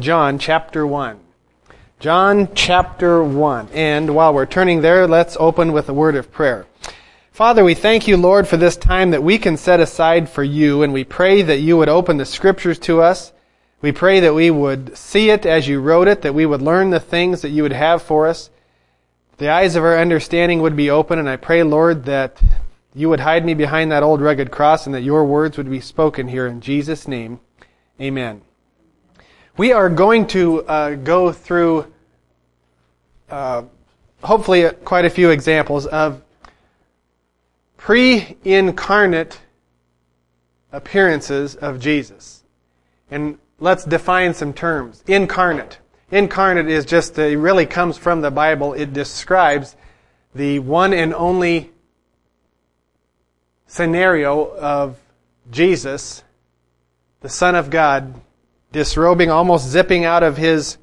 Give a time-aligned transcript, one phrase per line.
[0.00, 1.18] John chapter 1.
[2.00, 3.70] John chapter 1.
[3.72, 6.66] And while we're turning there, let's open with a word of prayer.
[7.32, 10.82] Father, we thank you, Lord, for this time that we can set aside for you,
[10.82, 13.32] and we pray that you would open the scriptures to us.
[13.80, 16.90] We pray that we would see it as you wrote it, that we would learn
[16.90, 18.50] the things that you would have for us.
[19.36, 22.40] The eyes of our understanding would be open, and I pray, Lord, that
[22.94, 25.80] you would hide me behind that old rugged cross and that your words would be
[25.80, 27.38] spoken here in Jesus' name.
[28.00, 28.42] Amen.
[29.58, 31.92] We are going to uh, go through,
[33.28, 33.64] uh,
[34.22, 36.22] hopefully, quite a few examples of
[37.76, 39.40] pre incarnate
[40.70, 42.44] appearances of Jesus.
[43.10, 45.02] And let's define some terms.
[45.08, 45.80] Incarnate.
[46.12, 48.74] Incarnate is just, it really comes from the Bible.
[48.74, 49.74] It describes
[50.36, 51.72] the one and only
[53.66, 55.00] scenario of
[55.50, 56.22] Jesus,
[57.22, 58.14] the Son of God,
[58.72, 60.78] disrobing, almost zipping out of his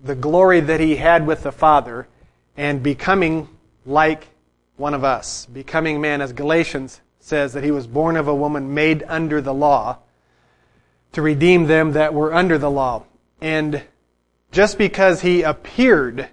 [0.00, 2.06] the glory that he had with the Father
[2.56, 3.48] and becoming
[3.84, 4.28] like
[4.76, 8.74] one of us, becoming man, as Galatians says that he was born of a woman
[8.74, 9.98] made under the law
[11.12, 13.04] to redeem them that were under the law.
[13.40, 13.82] And
[14.52, 16.28] just because he appeared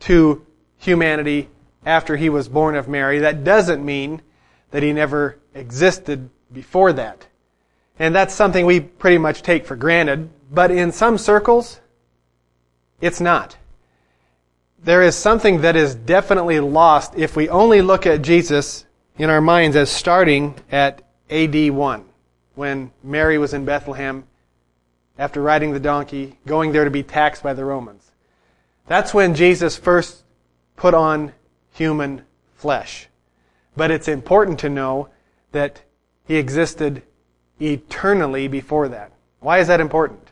[0.00, 0.46] to
[0.78, 1.48] humanity
[1.84, 4.20] after he was born of Mary, that doesn't mean
[4.70, 7.26] that he never existed before that.
[7.98, 10.30] And that's something we pretty much take for granted.
[10.50, 11.80] But in some circles,
[13.00, 13.56] it's not.
[14.82, 18.84] There is something that is definitely lost if we only look at Jesus
[19.16, 22.04] in our minds as starting at AD 1,
[22.54, 24.24] when Mary was in Bethlehem
[25.18, 28.10] after riding the donkey, going there to be taxed by the Romans.
[28.86, 30.24] That's when Jesus first
[30.76, 31.32] put on
[31.72, 33.08] human flesh.
[33.76, 35.08] But it's important to know
[35.52, 35.82] that
[36.24, 37.02] he existed
[37.62, 39.12] eternally before that.
[39.40, 40.28] Why is that important?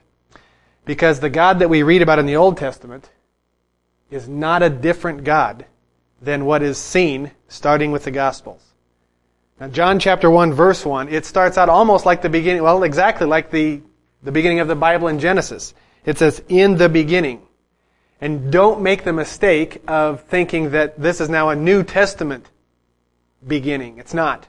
[0.84, 3.11] Because the God that we read about in the Old Testament
[4.11, 5.67] is not a different God
[6.20, 8.62] than what is seen starting with the Gospels.
[9.58, 13.27] Now, John chapter 1 verse 1, it starts out almost like the beginning, well, exactly
[13.27, 13.80] like the,
[14.23, 15.74] the beginning of the Bible in Genesis.
[16.05, 17.47] It says, in the beginning.
[18.20, 22.51] And don't make the mistake of thinking that this is now a New Testament
[23.47, 23.98] beginning.
[23.98, 24.47] It's not.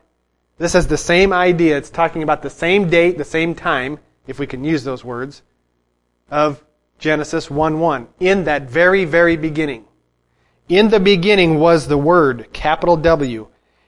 [0.62, 1.76] This is the same idea.
[1.76, 5.42] It's talking about the same date, the same time, if we can use those words,
[6.30, 6.64] of
[7.00, 8.08] Genesis 1 1.
[8.20, 9.86] In that very, very beginning.
[10.70, 13.48] In the beginning was the Word, capital W.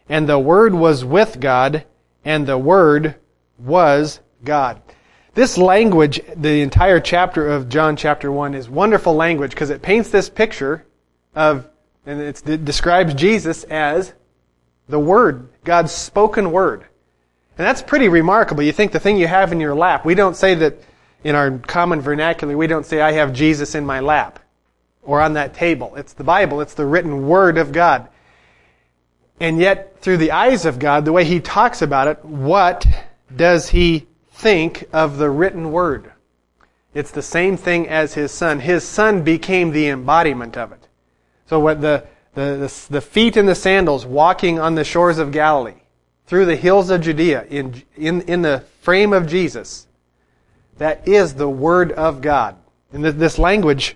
[0.10, 1.86] And the Word was with God,
[2.26, 3.18] and the Word
[3.60, 4.82] was God.
[5.36, 10.10] This language, the entire chapter of John chapter 1 is wonderful language because it paints
[10.10, 10.88] this picture
[11.36, 11.70] of,
[12.08, 14.14] and it describes Jesus as
[14.90, 16.86] the Word, God's spoken Word.
[17.58, 18.64] And that's pretty remarkable.
[18.64, 20.76] You think the thing you have in your lap, we don't say that
[21.24, 24.40] in our common vernacular, we don't say, I have Jesus in my lap
[25.04, 25.96] or on that table.
[25.96, 28.10] It's the Bible, it's the written Word of God.
[29.40, 32.86] And yet, through the eyes of God, the way He talks about it, what
[33.36, 36.12] does He think of the written Word?
[36.94, 38.60] It's the same thing as His Son.
[38.60, 40.88] His Son became the embodiment of it.
[41.48, 42.06] So what the,
[42.36, 45.82] the, the, the feet in the sandals walking on the shores of Galilee,
[46.26, 49.88] through the hills of Judea, in, in, in the frame of Jesus.
[50.78, 52.56] That is the Word of God.
[52.92, 53.96] And this language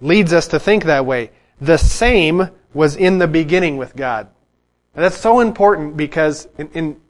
[0.00, 1.30] leads us to think that way.
[1.60, 4.28] The same was in the beginning with God.
[4.94, 7.00] And that's so important because in, in,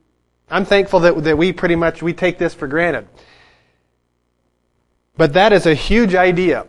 [0.49, 3.07] I'm thankful that, that we pretty much, we take this for granted.
[5.17, 6.67] But that is a huge idea.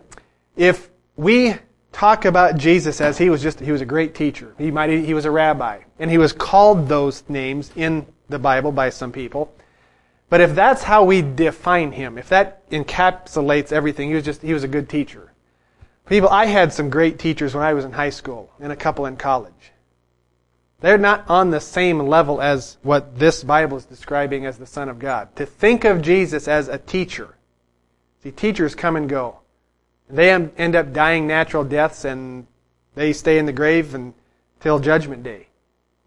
[0.56, 1.56] If we
[1.96, 4.54] talk about Jesus as he was just he was a great teacher.
[4.58, 8.70] He might he was a rabbi, and he was called those names in the Bible
[8.70, 9.52] by some people.
[10.28, 14.52] But if that's how we define him, if that encapsulates everything, he was just he
[14.52, 15.32] was a good teacher.
[16.06, 19.06] People, I had some great teachers when I was in high school and a couple
[19.06, 19.72] in college.
[20.80, 24.90] They're not on the same level as what this Bible is describing as the Son
[24.90, 25.34] of God.
[25.36, 27.36] To think of Jesus as a teacher.
[28.22, 29.38] See, teachers come and go.
[30.08, 32.46] They end up dying natural deaths and
[32.94, 35.48] they stay in the grave until Judgment Day.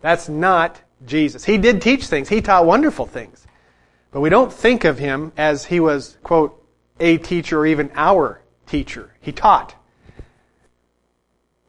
[0.01, 1.45] That's not Jesus.
[1.45, 2.29] He did teach things.
[2.29, 3.45] He taught wonderful things.
[4.11, 6.55] But we don't think of him as he was, quote,
[6.99, 9.13] a teacher or even our teacher.
[9.19, 9.75] He taught.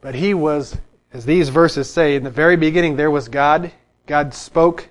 [0.01, 0.77] But he was,
[1.13, 3.71] as these verses say, in the very beginning there was God.
[4.07, 4.89] God spoke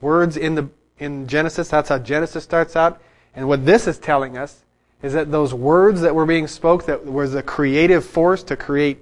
[0.00, 1.70] words in the in Genesis.
[1.70, 3.00] That's how Genesis starts out.
[3.34, 4.64] And what this is telling us
[5.02, 8.98] is that those words that were being spoke that was a creative force to create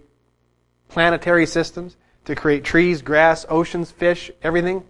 [0.88, 4.84] planetary systems, to create trees, grass, oceans, fish, everything.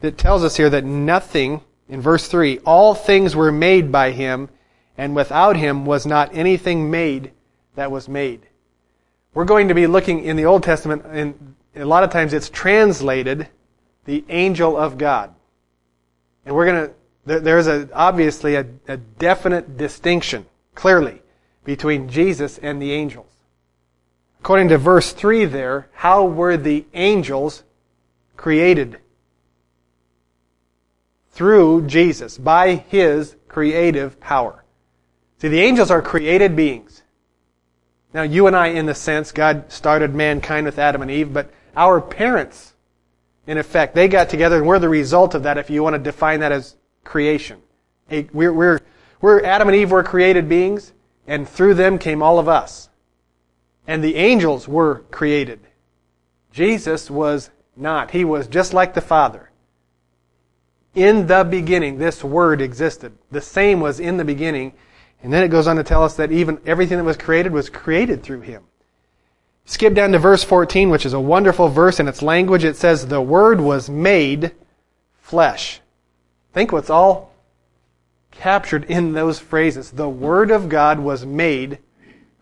[0.00, 4.48] That tells us here that nothing, in verse 3, all things were made by him,
[4.96, 7.32] and without him was not anything made
[7.74, 8.46] that was made.
[9.34, 12.48] We're going to be looking in the Old Testament, and a lot of times it's
[12.48, 13.48] translated
[14.06, 15.34] the angel of God.
[16.44, 21.22] And we're going to, there's a, obviously a, a definite distinction, clearly,
[21.64, 23.26] between Jesus and the angels.
[24.40, 27.62] According to verse 3 there, how were the angels
[28.36, 28.98] created?
[31.32, 34.64] Through Jesus, by His creative power.
[35.40, 37.02] See, the angels are created beings.
[38.12, 41.50] Now, you and I, in the sense, God started mankind with Adam and Eve, but
[41.76, 42.74] our parents,
[43.46, 45.98] in effect, they got together and we're the result of that if you want to
[45.98, 47.60] define that as creation.
[48.10, 48.80] We're, we're,
[49.20, 50.92] we're Adam and Eve were created beings,
[51.26, 52.90] and through them came all of us
[53.90, 55.58] and the angels were created.
[56.52, 58.12] Jesus was not.
[58.12, 59.50] He was just like the Father.
[60.94, 63.18] In the beginning, this Word existed.
[63.32, 64.74] The same was in the beginning.
[65.24, 67.68] And then it goes on to tell us that even everything that was created was
[67.68, 68.62] created through Him.
[69.64, 72.62] Skip down to verse 14, which is a wonderful verse in its language.
[72.62, 74.52] It says, The Word was made
[75.20, 75.80] flesh.
[76.52, 77.32] Think what's all
[78.30, 79.90] captured in those phrases.
[79.90, 81.78] The Word of God was made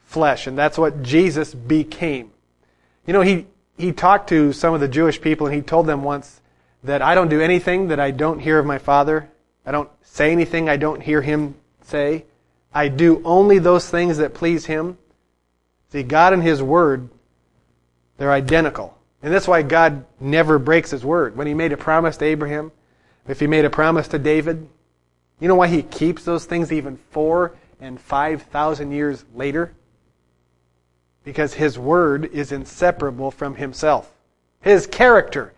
[0.04, 0.46] flesh.
[0.46, 2.30] And that's what Jesus became.
[3.06, 3.46] You know, he,
[3.76, 6.40] he talked to some of the Jewish people and he told them once
[6.84, 9.28] that I don't do anything that I don't hear of my Father.
[9.66, 12.24] I don't say anything I don't hear him say.
[12.72, 14.98] I do only those things that please him.
[15.90, 17.08] See, God and his word,
[18.18, 18.96] they're identical.
[19.22, 21.36] And that's why God never breaks his word.
[21.36, 22.72] When he made a promise to Abraham,
[23.28, 24.68] if he made a promise to David,
[25.38, 29.72] you know why he keeps those things even four and five thousand years later?
[31.28, 34.10] because his word is inseparable from himself.
[34.62, 35.52] His character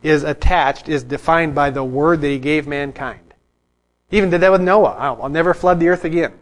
[0.00, 3.34] is attached, is defined by the word that he gave mankind.
[4.08, 4.94] He even did that with Noah.
[4.96, 6.32] I'll never flood the earth again.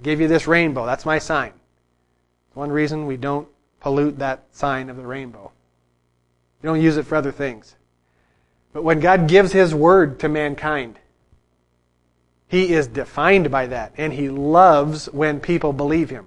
[0.00, 0.86] I gave you this rainbow.
[0.86, 1.52] That's my sign.
[2.54, 3.46] One reason we don't
[3.78, 5.52] pollute that sign of the rainbow.
[6.62, 7.76] We don't use it for other things.
[8.72, 10.98] But when God gives his word to mankind,
[12.46, 16.26] he is defined by that, and he loves when people believe him.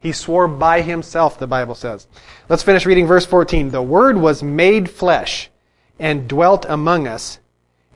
[0.00, 2.06] He swore by himself, the Bible says.
[2.48, 3.70] Let's finish reading verse 14.
[3.70, 5.50] The Word was made flesh
[5.98, 7.40] and dwelt among us,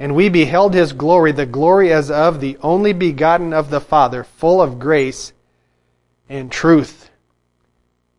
[0.01, 4.25] and we beheld his glory, the glory as of the only begotten of the Father,
[4.25, 5.33] full of grace
[6.29, 7.11] and truth.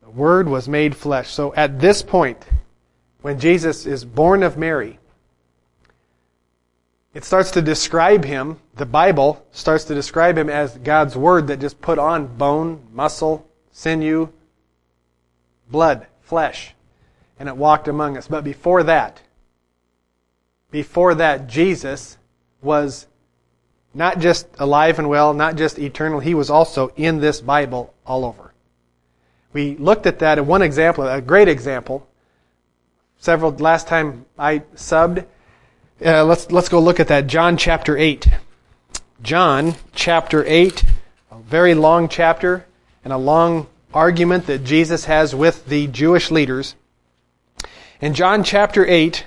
[0.02, 1.32] The Word was made flesh.
[1.32, 2.46] So at this point,
[3.24, 5.00] when Jesus is born of Mary,
[7.14, 11.62] it starts to describe him, the Bible starts to describe him as God's Word that
[11.62, 14.28] just put on bone, muscle, sinew,
[15.72, 16.76] blood, flesh,
[17.40, 18.28] and it walked among us.
[18.28, 19.22] But before that,
[20.70, 22.18] before that, Jesus
[22.62, 23.08] was
[23.94, 28.26] not just alive and well, not just eternal, he was also in this Bible all
[28.26, 28.54] over.
[29.54, 32.06] We looked at that in one example, a great example.
[33.24, 35.26] Several last time I subbed.
[36.06, 37.26] Uh, let's let's go look at that.
[37.26, 38.28] John chapter eight.
[39.22, 40.84] John chapter eight,
[41.32, 42.66] a very long chapter
[43.02, 46.76] and a long argument that Jesus has with the Jewish leaders.
[48.02, 49.26] In John chapter 8,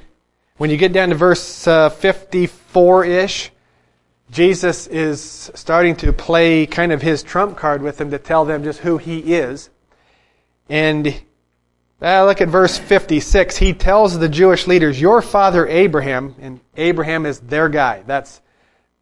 [0.59, 3.51] when you get down to verse uh, 54 ish,
[4.31, 8.63] Jesus is starting to play kind of his trump card with them to tell them
[8.63, 9.71] just who he is.
[10.69, 11.23] And
[12.03, 13.57] uh, look at verse 56.
[13.57, 18.03] He tells the Jewish leaders, Your father Abraham, and Abraham is their guy.
[18.07, 18.41] That's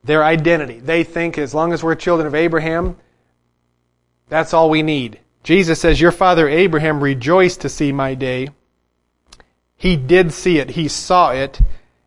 [0.05, 0.79] their identity.
[0.79, 2.97] They think as long as we're children of Abraham,
[4.29, 5.19] that's all we need.
[5.43, 8.49] Jesus says, Your father Abraham rejoiced to see my day.
[9.77, 10.71] He did see it.
[10.71, 11.61] He saw it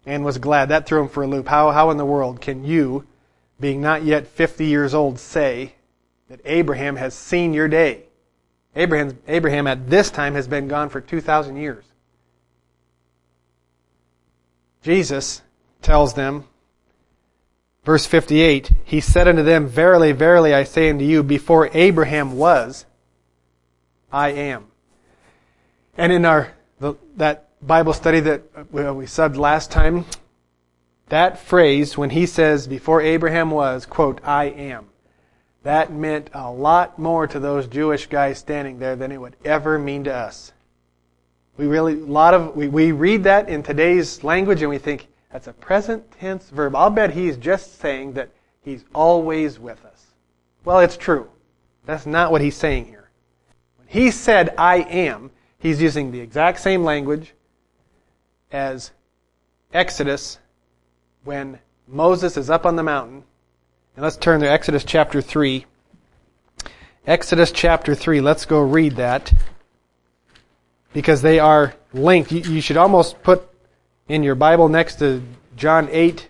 [0.05, 0.69] and was glad.
[0.69, 1.47] That threw him for a loop.
[1.47, 3.05] How, how in the world can you,
[3.59, 5.75] being not yet 50 years old, say
[6.29, 8.06] that Abraham has seen your day?
[8.77, 11.83] Abraham, Abraham at this time has been gone for 2,000 years.
[14.83, 15.41] Jesus
[15.81, 16.45] tells them,
[17.83, 22.85] verse 58, He said unto them, Verily, verily, I say unto you, before Abraham was,
[24.11, 24.67] I am.
[25.97, 30.05] And in our the, that Bible study that we subbed last time,
[31.09, 34.89] that phrase, when he says, before Abraham was, quote, I am,
[35.67, 39.77] that meant a lot more to those Jewish guys standing there than it would ever
[39.77, 40.53] mean to us.
[41.57, 45.09] We really, a lot of, we, we read that in today's language and we think,
[45.29, 46.73] that's a present tense verb.
[46.73, 48.29] I'll bet he's just saying that
[48.61, 50.05] he's always with us.
[50.63, 51.29] Well, it's true.
[51.85, 53.09] That's not what he's saying here.
[53.75, 55.31] When he said, I am.
[55.59, 57.33] He's using the exact same language
[58.53, 58.91] as
[59.73, 60.39] Exodus
[61.25, 61.59] when
[61.89, 63.25] Moses is up on the mountain
[63.97, 65.65] And let's turn to Exodus chapter 3.
[67.07, 68.21] Exodus chapter 3.
[68.21, 69.33] Let's go read that.
[70.93, 72.31] Because they are linked.
[72.31, 73.49] You, you should almost put
[74.07, 75.23] in your Bible next to
[75.55, 76.29] John 8,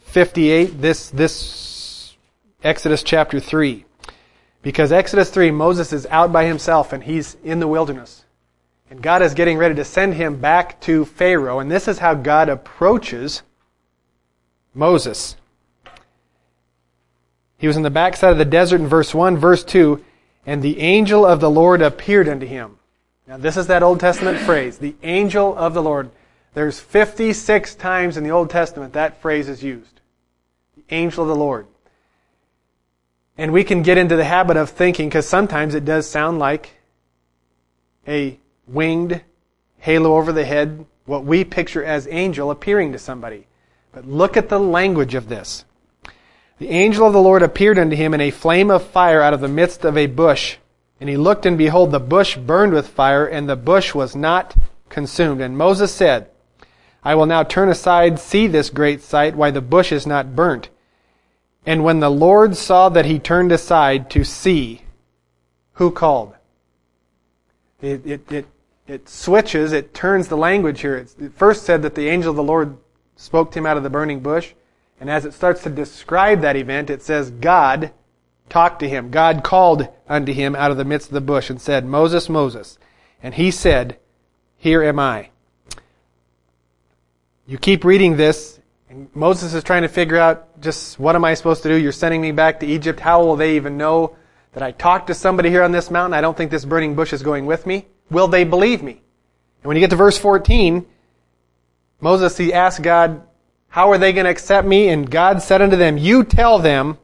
[0.00, 2.16] 58, this, this
[2.64, 3.84] Exodus chapter 3.
[4.62, 8.24] Because Exodus 3, Moses is out by himself and he's in the wilderness.
[8.90, 11.60] And God is getting ready to send him back to Pharaoh.
[11.60, 13.44] And this is how God approaches
[14.74, 15.36] Moses.
[17.58, 20.04] He was in the backside of the desert in verse 1, verse 2,
[20.44, 22.78] and the angel of the Lord appeared unto him.
[23.26, 26.10] Now, this is that Old Testament phrase, the angel of the Lord.
[26.54, 30.00] There's 56 times in the Old Testament that phrase is used.
[30.76, 31.66] The angel of the Lord.
[33.36, 36.70] And we can get into the habit of thinking, because sometimes it does sound like
[38.06, 39.22] a winged
[39.78, 43.46] halo over the head, what we picture as angel appearing to somebody.
[43.92, 45.64] But look at the language of this.
[46.58, 49.40] The angel of the Lord appeared unto him in a flame of fire out of
[49.40, 50.56] the midst of a bush.
[51.00, 54.56] And he looked, and behold, the bush burned with fire, and the bush was not
[54.88, 55.42] consumed.
[55.42, 56.30] And Moses said,
[57.04, 60.70] I will now turn aside, see this great sight, why the bush is not burnt.
[61.66, 64.82] And when the Lord saw that he turned aside to see,
[65.74, 66.34] who called?
[67.82, 68.46] It, it, it,
[68.86, 70.96] it switches, it turns the language here.
[70.96, 72.78] It first said that the angel of the Lord
[73.16, 74.54] spoke to him out of the burning bush.
[75.00, 77.92] And as it starts to describe that event, it says God
[78.48, 79.10] talked to him.
[79.10, 82.78] God called unto him out of the midst of the bush and said, Moses, Moses.
[83.22, 83.98] And he said,
[84.56, 85.30] Here am I.
[87.46, 91.34] You keep reading this, and Moses is trying to figure out just what am I
[91.34, 91.76] supposed to do?
[91.76, 93.00] You're sending me back to Egypt.
[93.00, 94.16] How will they even know
[94.52, 96.14] that I talked to somebody here on this mountain?
[96.14, 97.86] I don't think this burning bush is going with me.
[98.10, 98.92] Will they believe me?
[98.92, 100.86] And when you get to verse 14,
[102.00, 103.22] Moses, he asked God,
[103.76, 104.88] how are they going to accept me?
[104.88, 106.96] And God said unto them, You tell them,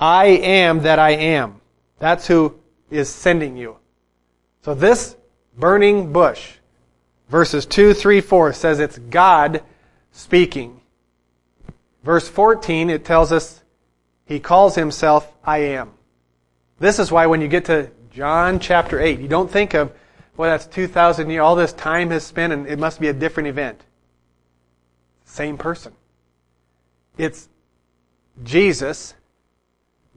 [0.00, 1.60] I am that I am.
[2.00, 2.58] That's who
[2.90, 3.76] is sending you.
[4.62, 5.14] So this
[5.56, 6.54] burning bush,
[7.28, 9.62] verses 2, 3, 4 says it's God
[10.10, 10.80] speaking.
[12.02, 13.62] Verse 14, it tells us
[14.26, 15.92] he calls himself I am.
[16.80, 19.92] This is why when you get to John chapter 8, you don't think of,
[20.36, 23.48] well, that's 2,000 years, all this time has spent and it must be a different
[23.48, 23.80] event.
[25.34, 25.92] Same person.
[27.18, 27.48] It's
[28.44, 29.14] Jesus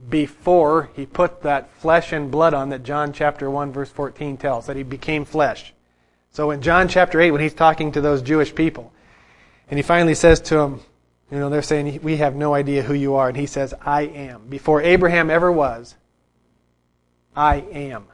[0.08, 4.66] before he put that flesh and blood on that John chapter 1 verse 14 tells,
[4.66, 5.74] that he became flesh.
[6.30, 8.92] So in John chapter 8, when he's talking to those Jewish people,
[9.68, 10.82] and he finally says to them,
[11.32, 13.26] you know, they're saying, we have no idea who you are.
[13.26, 14.46] And he says, I am.
[14.48, 15.96] Before Abraham ever was,
[17.34, 18.06] I am.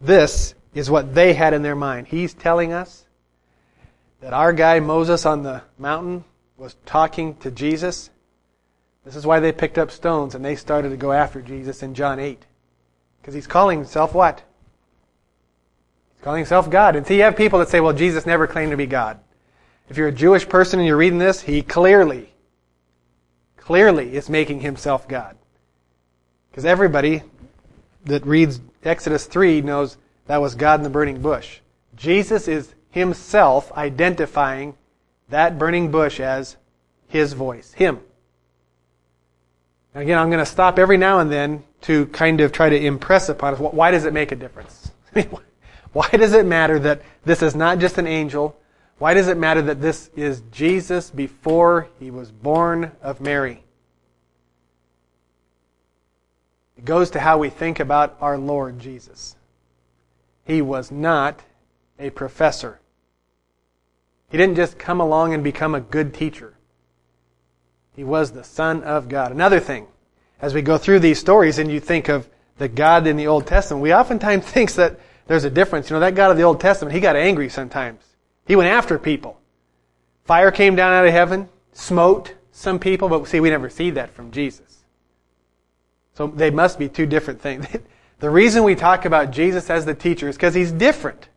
[0.00, 2.06] This is what they had in their mind.
[2.06, 3.05] He's telling us
[4.20, 6.24] that our guy Moses on the mountain
[6.56, 8.10] was talking to Jesus.
[9.04, 11.94] This is why they picked up stones and they started to go after Jesus in
[11.94, 12.44] John 8.
[13.20, 14.42] Because he's calling himself what?
[16.14, 16.96] He's calling himself God.
[16.96, 19.20] And so you have people that say, well, Jesus never claimed to be God.
[19.88, 22.32] If you're a Jewish person and you're reading this, he clearly,
[23.56, 25.36] clearly is making himself God.
[26.50, 27.22] Because everybody
[28.06, 31.60] that reads Exodus 3 knows that was God in the burning bush.
[31.94, 34.74] Jesus is himself identifying
[35.28, 36.56] that burning bush as
[37.08, 38.00] his voice, him.
[39.94, 43.28] Again, I'm going to stop every now and then to kind of try to impress
[43.28, 44.90] upon us why does it make a difference?
[45.92, 48.58] why does it matter that this is not just an angel?
[48.96, 53.62] Why does it matter that this is Jesus before he was born of Mary?
[56.78, 59.36] It goes to how we think about our Lord Jesus.
[60.44, 61.42] He was not
[61.98, 62.80] a professor.
[64.30, 66.54] He didn't just come along and become a good teacher.
[67.94, 69.32] He was the Son of God.
[69.32, 69.86] Another thing,
[70.40, 72.28] as we go through these stories and you think of
[72.58, 75.88] the God in the Old Testament, we oftentimes think that there's a difference.
[75.88, 78.02] You know, that God of the Old Testament, he got angry sometimes.
[78.46, 79.40] He went after people.
[80.24, 84.10] Fire came down out of heaven, smote some people, but see, we never see that
[84.10, 84.84] from Jesus.
[86.14, 87.66] So they must be two different things.
[88.18, 91.28] the reason we talk about Jesus as the teacher is because he's different.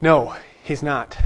[0.00, 0.34] No,
[0.68, 1.16] He's not.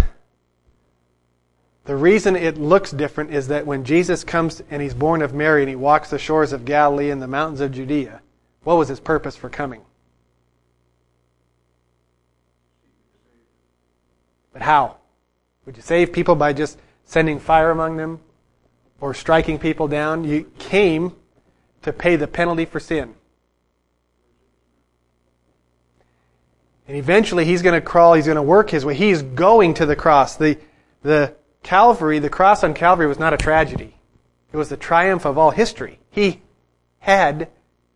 [1.87, 5.63] The reason it looks different is that when Jesus comes and he's born of Mary
[5.63, 8.23] and he walks the shores of Galilee and the mountains of Judea,
[8.63, 9.83] what was his purpose for coming?
[14.53, 14.99] But how?
[15.67, 18.21] Would you save people by just sending fire among them
[19.01, 20.23] or striking people down?
[20.23, 21.17] You came
[21.83, 23.17] to pay the penalty for sin.
[26.89, 28.95] And eventually he's going to crawl, he's going to work his way.
[28.95, 30.37] He's going to the cross.
[30.37, 30.59] The,
[31.03, 33.97] the Calvary, the cross on Calvary was not a tragedy.
[34.53, 35.99] It was the triumph of all history.
[36.11, 36.43] He
[36.99, 37.49] had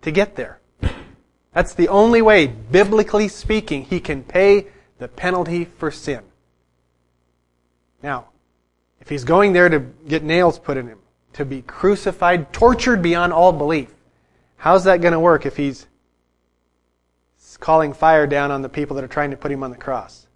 [0.02, 0.60] to get there.
[1.52, 4.66] That's the only way, biblically speaking, he can pay
[4.98, 6.22] the penalty for sin.
[8.02, 8.26] Now,
[9.00, 10.98] if he's going there to get nails put in him,
[11.32, 13.92] to be crucified, tortured beyond all belief,
[14.56, 15.86] how's that going to work if he's
[17.56, 20.26] calling fire down on the people that are trying to put him on the cross?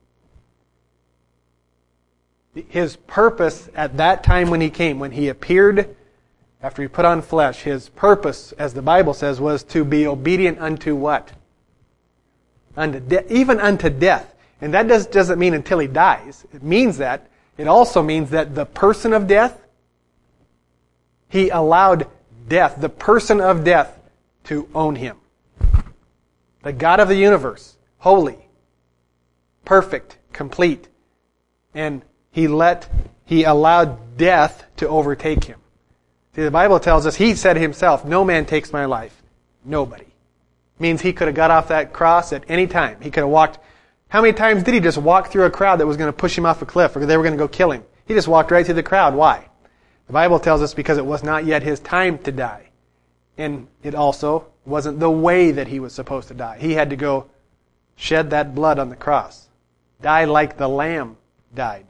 [2.54, 5.94] His purpose at that time when he came, when he appeared
[6.62, 10.58] after he put on flesh, his purpose, as the Bible says, was to be obedient
[10.58, 11.32] unto what?
[12.76, 14.34] Unto de- even unto death.
[14.60, 16.44] And that does, doesn't mean until he dies.
[16.52, 17.28] It means that.
[17.56, 19.62] It also means that the person of death,
[21.28, 22.06] he allowed
[22.48, 23.98] death, the person of death,
[24.44, 25.19] to own him.
[26.62, 28.48] The God of the universe, holy,
[29.64, 30.88] perfect, complete.
[31.74, 32.88] And he let,
[33.24, 35.58] he allowed death to overtake him.
[36.34, 39.22] See, the Bible tells us, he said himself, no man takes my life.
[39.64, 40.06] Nobody.
[40.78, 43.00] Means he could have got off that cross at any time.
[43.00, 43.58] He could have walked,
[44.08, 46.36] how many times did he just walk through a crowd that was going to push
[46.36, 47.84] him off a cliff or they were going to go kill him?
[48.06, 49.14] He just walked right through the crowd.
[49.14, 49.48] Why?
[50.06, 52.70] The Bible tells us because it was not yet his time to die.
[53.38, 56.58] And it also wasn't the way that he was supposed to die.
[56.58, 57.26] He had to go
[57.96, 59.48] shed that blood on the cross.
[60.00, 61.16] Die like the lamb
[61.54, 61.86] died.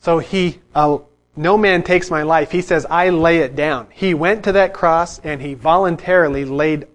[0.00, 0.98] So he, uh,
[1.36, 2.50] no man takes my life.
[2.50, 3.88] He says, I lay it down.
[3.90, 6.86] He went to that cross and he voluntarily laid,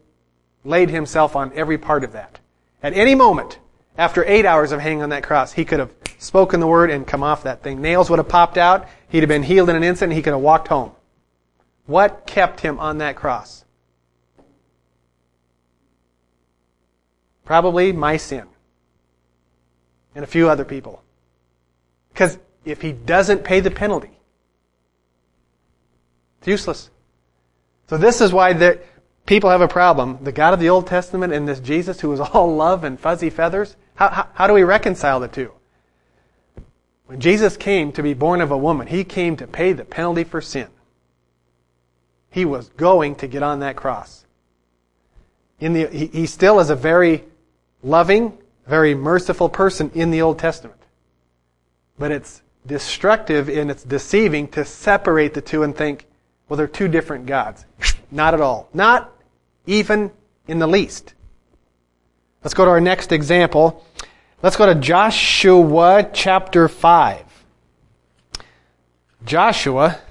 [0.64, 2.40] laid himself on every part of that.
[2.82, 3.60] At any moment,
[3.98, 7.06] after eight hours of hanging on that cross, he could have spoken the word and
[7.06, 7.82] come off that thing.
[7.82, 8.88] Nails would have popped out.
[9.10, 10.14] He'd have been healed in an instant.
[10.14, 10.92] he could have walked home.
[11.86, 13.64] What kept him on that cross?
[17.46, 18.46] Probably my sin.
[20.16, 21.04] And a few other people.
[22.12, 24.12] Because if he doesn't pay the penalty,
[26.40, 26.90] it's useless.
[27.88, 28.80] So this is why the,
[29.26, 30.20] people have a problem.
[30.24, 33.30] The God of the Old Testament and this Jesus who was all love and fuzzy
[33.30, 33.76] feathers.
[33.96, 35.52] How, how, how do we reconcile the two?
[37.06, 40.24] When Jesus came to be born of a woman, he came to pay the penalty
[40.24, 40.70] for sin.
[42.36, 44.26] He was going to get on that cross.
[45.62, 47.24] In the, he, he still is a very
[47.82, 50.82] loving, very merciful person in the Old Testament.
[51.98, 56.08] But it's destructive and it's deceiving to separate the two and think,
[56.50, 57.66] well, they're two different gods.
[58.12, 58.68] Not at all.
[58.74, 59.14] Not
[59.66, 60.12] even
[60.46, 61.14] in the least.
[62.44, 63.86] Let's go to our next example.
[64.44, 67.46] Let's go to Joshua chapter 5.
[69.24, 70.02] Joshua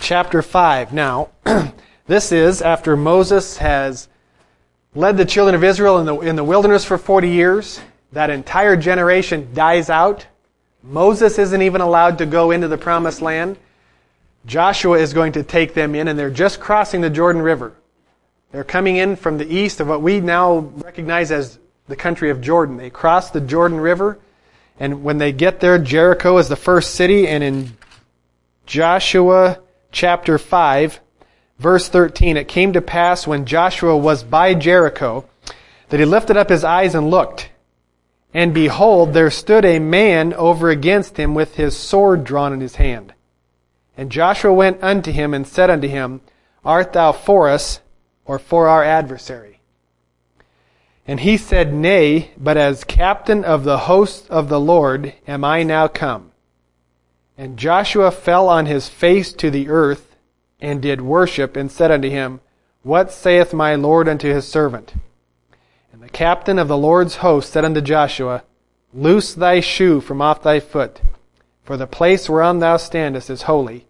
[0.00, 0.92] chapter 5.
[0.92, 1.30] Now,
[2.06, 4.08] this is after Moses has
[4.94, 7.80] led the children of Israel in the, in the wilderness for 40 years.
[8.12, 10.26] That entire generation dies out.
[10.82, 13.58] Moses isn't even allowed to go into the promised land.
[14.46, 17.74] Joshua is going to take them in, and they're just crossing the Jordan River.
[18.52, 22.40] They're coming in from the east of what we now recognize as the country of
[22.40, 22.76] Jordan.
[22.76, 24.18] They cross the Jordan River,
[24.78, 27.76] and when they get there, Jericho is the first city, and in
[28.66, 29.58] Joshua
[29.96, 31.00] chapter 5,
[31.58, 35.24] verse 13, it came to pass when Joshua was by Jericho
[35.88, 37.48] that he lifted up his eyes and looked.
[38.34, 42.76] And behold, there stood a man over against him with his sword drawn in his
[42.76, 43.14] hand.
[43.96, 46.20] And Joshua went unto him and said unto him,
[46.62, 47.80] Art thou for us,
[48.26, 49.60] or for our adversary?
[51.06, 55.62] And he said, Nay, but as captain of the host of the Lord am I
[55.62, 56.32] now come.
[57.38, 60.16] And Joshua fell on his face to the earth,
[60.60, 62.40] and did worship, and said unto him,
[62.82, 64.94] What saith my Lord unto his servant?
[65.92, 68.42] And the captain of the Lord's host said unto Joshua,
[68.94, 71.00] Loose thy shoe from off thy foot,
[71.62, 73.86] for the place whereon thou standest is holy.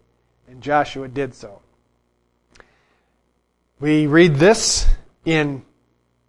[0.49, 1.61] And Joshua did so.
[3.79, 4.87] We read this
[5.23, 5.63] in,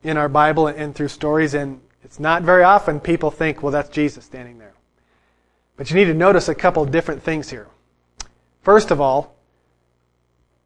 [0.03, 3.89] in our Bible and through stories, and it's not very often people think, well, that's
[3.89, 4.68] Jesus standing there.
[5.79, 7.69] But you need to notice a couple different things here.
[8.63, 9.37] First of all,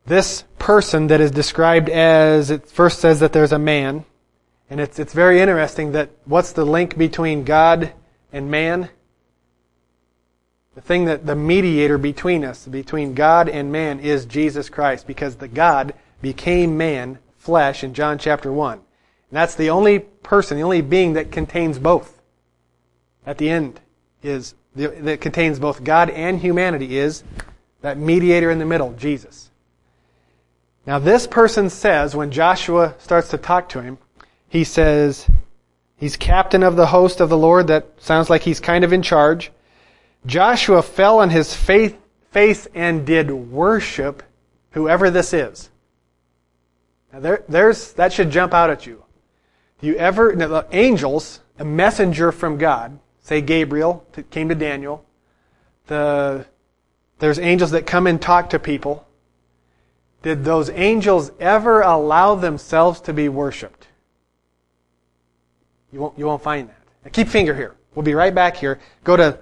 [0.07, 4.05] this person that is described as, it first says that there's a man,
[4.69, 7.93] and it's, it's very interesting that what's the link between God
[8.33, 8.89] and man?
[10.75, 15.37] The thing that the mediator between us, between God and man, is Jesus Christ, because
[15.37, 18.73] the God became man, flesh, in John chapter 1.
[18.79, 18.83] And
[19.31, 22.23] that's the only person, the only being that contains both.
[23.27, 23.81] At the end
[24.23, 27.23] is, that contains both God and humanity is
[27.83, 29.51] that mediator in the middle, Jesus.
[30.87, 33.99] Now this person says, when Joshua starts to talk to him,
[34.49, 35.29] he says,
[35.97, 37.69] he's captain of the host of the Lord.
[37.69, 39.51] That sounds like he's kind of in charge.
[40.27, 41.95] Joshua fell on his face,
[42.31, 44.23] face and did worship
[44.71, 45.71] whoever this is.
[47.13, 49.05] Now there, there's, that should jump out at you.
[49.81, 52.99] Do you ever, the angels, a messenger from God,
[53.33, 55.07] say Gabriel, came to Daniel,
[55.87, 56.45] the,
[57.19, 59.07] there's angels that come and talk to people.
[60.23, 63.89] Did those angels ever allow themselves to be worshiped?
[65.93, 66.79] You won't, you won't find that.
[67.05, 67.75] Now keep finger here.
[67.95, 68.79] We'll be right back here.
[69.03, 69.39] Go to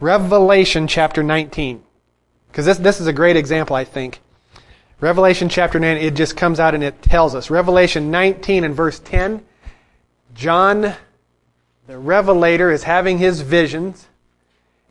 [0.00, 1.80] Revelation chapter 19.
[2.48, 4.20] Because this, this is a great example, I think.
[5.00, 7.50] Revelation chapter 9, it just comes out and it tells us.
[7.50, 9.44] Revelation 19 and verse 10,
[10.34, 10.94] John,
[11.92, 14.06] the revelator, is having his visions.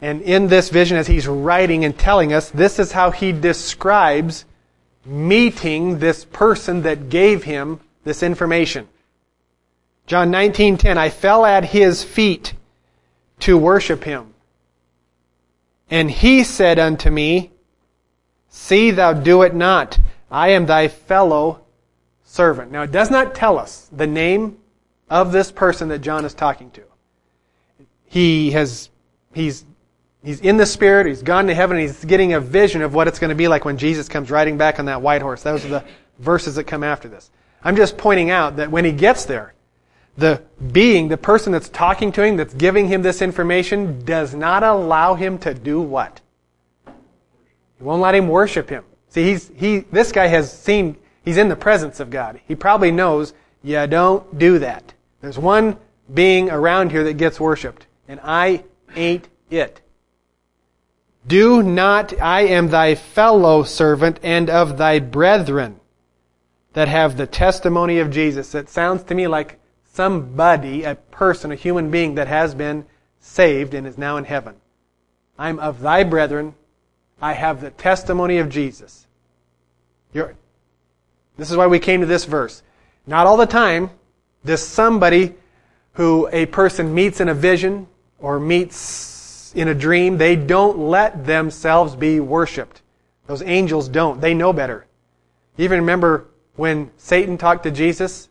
[0.01, 4.45] And in this vision, as he's writing and telling us, this is how he describes
[5.03, 8.87] meeting this person that gave him this information.
[10.05, 12.53] John 19:10 I fell at his feet
[13.39, 14.35] to worship him.
[15.89, 17.49] And he said unto me,
[18.47, 19.97] See thou do it not.
[20.29, 21.61] I am thy fellow
[22.23, 22.71] servant.
[22.71, 24.59] Now it does not tell us the name
[25.09, 26.90] of this person that John is talking to.
[28.11, 28.89] He has
[29.33, 29.63] he's
[30.21, 33.19] he's in the spirit, he's gone to heaven, he's getting a vision of what it's
[33.19, 35.43] going to be like when Jesus comes riding back on that white horse.
[35.43, 35.85] Those are the
[36.19, 37.31] verses that come after this.
[37.63, 39.53] I'm just pointing out that when he gets there,
[40.17, 40.43] the
[40.73, 45.15] being, the person that's talking to him, that's giving him this information, does not allow
[45.15, 46.19] him to do what?
[46.85, 48.83] He won't let him worship him.
[49.07, 52.41] See, he's, he, this guy has seen, he's in the presence of God.
[52.45, 54.93] He probably knows, yeah don't do that.
[55.21, 55.77] There's one
[56.13, 59.79] being around here that gets worshiped, and I ain't it.
[61.25, 65.79] Do not, I am thy fellow servant and of thy brethren
[66.73, 68.53] that have the testimony of Jesus.
[68.53, 69.61] It sounds to me like
[69.93, 72.85] somebody, a person, a human being that has been
[73.21, 74.55] saved and is now in heaven.
[75.39, 76.55] I'm of thy brethren.
[77.21, 79.07] I have the testimony of Jesus.
[80.11, 80.35] You're,
[81.37, 82.61] this is why we came to this verse.
[83.07, 83.89] Not all the time
[84.43, 85.35] does somebody
[85.93, 87.87] who a person meets in a vision
[88.21, 92.81] or meets in a dream, they don't let themselves be worshiped.
[93.27, 94.21] Those angels don't.
[94.21, 94.85] They know better.
[95.57, 98.29] You even remember when Satan talked to Jesus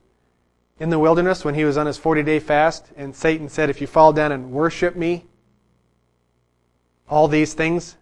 [0.78, 3.80] in the wilderness when he was on his 40 day fast, and Satan said, If
[3.80, 5.26] you fall down and worship me,
[7.08, 7.96] all these things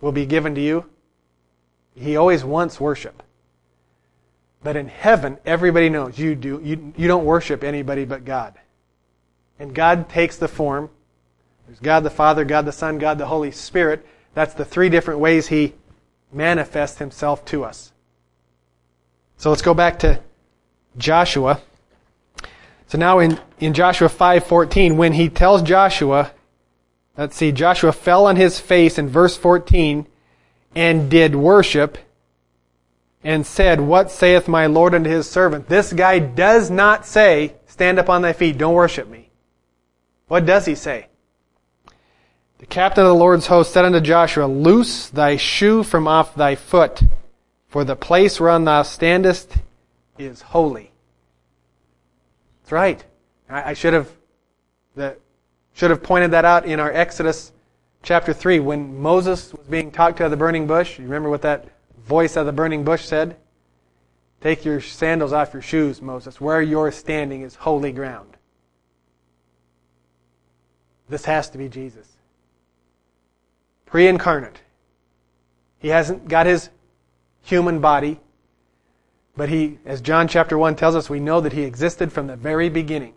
[0.00, 0.86] will be given to you.
[1.94, 3.22] He always wants worship.
[4.62, 8.54] But in heaven, everybody knows you do you, you don't worship anybody but God.
[9.58, 10.90] And God takes the form.
[11.68, 14.04] There's God the Father, God the Son, God the Holy Spirit.
[14.32, 15.74] That's the three different ways He
[16.32, 17.92] manifests Himself to us.
[19.36, 20.20] So let's go back to
[20.96, 21.60] Joshua.
[22.86, 26.32] So now in, in Joshua 5:14, when he tells Joshua,
[27.18, 30.06] let's see, Joshua fell on his face in verse 14
[30.74, 31.98] and did worship
[33.22, 35.68] and said, What saith my Lord unto his servant?
[35.68, 39.28] This guy does not say, Stand up on thy feet, don't worship me.
[40.28, 41.07] What does he say?
[42.58, 46.54] The captain of the Lord's host said unto Joshua, Loose thy shoe from off thy
[46.54, 47.02] foot,
[47.68, 49.56] for the place whereon thou standest
[50.18, 50.90] is holy.
[52.62, 53.04] That's right.
[53.48, 54.10] I, should have
[55.78, 57.52] should have pointed that out in our Exodus
[58.02, 60.98] chapter 3 when Moses was being talked to at the burning bush.
[60.98, 61.68] You remember what that
[62.04, 63.36] voice of the burning bush said?
[64.40, 66.40] Take your sandals off your shoes, Moses.
[66.40, 68.36] Where you're standing is holy ground.
[71.08, 72.17] This has to be Jesus.
[73.88, 74.60] Pre incarnate.
[75.78, 76.68] He hasn't got his
[77.40, 78.20] human body.
[79.34, 82.36] But he, as John chapter 1 tells us, we know that he existed from the
[82.36, 83.14] very beginning.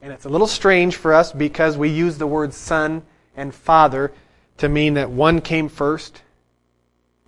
[0.00, 3.02] And it's a little strange for us because we use the word son
[3.36, 4.12] and father
[4.58, 6.22] to mean that one came first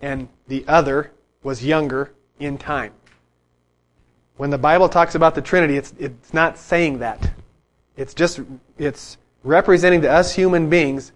[0.01, 1.11] and the other
[1.43, 2.93] was younger in time.
[4.37, 7.33] When the Bible talks about the Trinity, it's, it's not saying that.
[7.97, 8.39] It's just,
[8.77, 11.11] it's representing to us human beings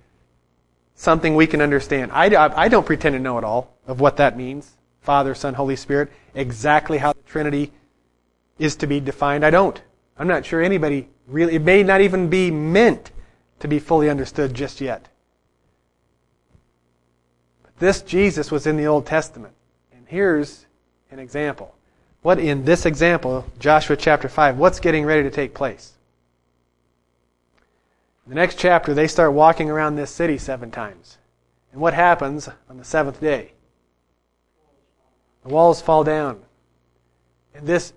[0.96, 2.12] something we can understand.
[2.12, 2.26] I,
[2.56, 4.72] I don't pretend to know it all of what that means.
[5.02, 7.72] Father, Son, Holy Spirit, exactly how the Trinity
[8.58, 9.46] is to be defined.
[9.46, 9.82] I don't.
[10.18, 13.12] I'm not sure anybody really, it may not even be meant
[13.60, 15.08] to be fully understood just yet.
[17.64, 19.54] But this Jesus was in the Old Testament.
[19.92, 20.66] And here's
[21.12, 21.76] an example.
[22.22, 25.94] What in this example, Joshua chapter 5, what's getting ready to take place?
[28.28, 31.18] The next chapter, they start walking around this city seven times.
[31.72, 33.52] And what happens on the seventh day?
[35.44, 36.42] The walls fall down.
[37.54, 37.94] And this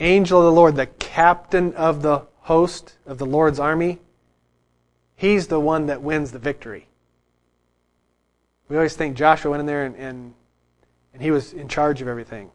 [0.00, 4.00] angel of the Lord, the captain of the host of the Lord's army,
[5.16, 6.88] he's the one that wins the victory.
[8.68, 10.34] We always think Joshua went in there and, and,
[11.12, 12.50] and he was in charge of everything.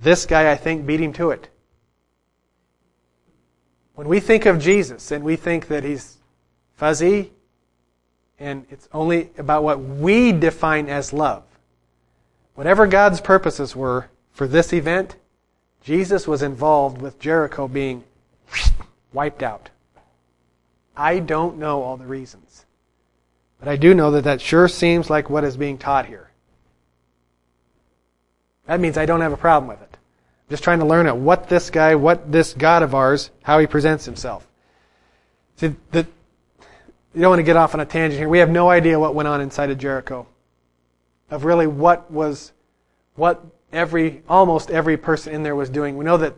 [0.00, 1.48] This guy, I think, beat him to it.
[3.96, 6.17] When we think of Jesus and we think that he's
[6.78, 7.32] fuzzy
[8.38, 11.42] and it's only about what we define as love,
[12.54, 15.16] whatever God's purposes were for this event,
[15.82, 18.04] Jesus was involved with Jericho being
[19.12, 19.70] wiped out.
[20.96, 22.64] I don't know all the reasons.
[23.58, 26.30] But I do know that that sure seems like what is being taught here.
[28.66, 29.90] That means I don't have a problem with it.
[29.94, 33.58] I'm just trying to learn at what this guy, what this God of ours, how
[33.58, 34.46] he presents himself.
[35.56, 36.06] See, the,
[37.14, 38.28] you don't want to get off on a tangent here.
[38.28, 40.26] We have no idea what went on inside of Jericho.
[41.30, 42.52] Of really what was,
[43.14, 45.96] what every, almost every person in there was doing.
[45.96, 46.34] We know that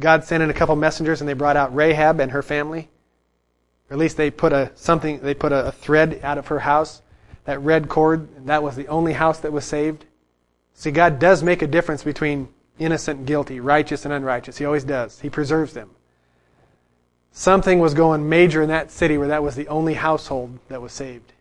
[0.00, 2.88] God sent in a couple messengers and they brought out Rahab and her family.
[3.90, 6.60] Or at least they put a something, they put a, a thread out of her
[6.60, 7.02] house,
[7.44, 10.04] that red cord, and that was the only house that was saved.
[10.74, 14.58] See, God does make a difference between innocent and guilty, righteous and unrighteous.
[14.58, 15.20] He always does.
[15.20, 15.90] He preserves them.
[17.32, 20.92] Something was going major in that city where that was the only household that was
[20.92, 21.32] saved.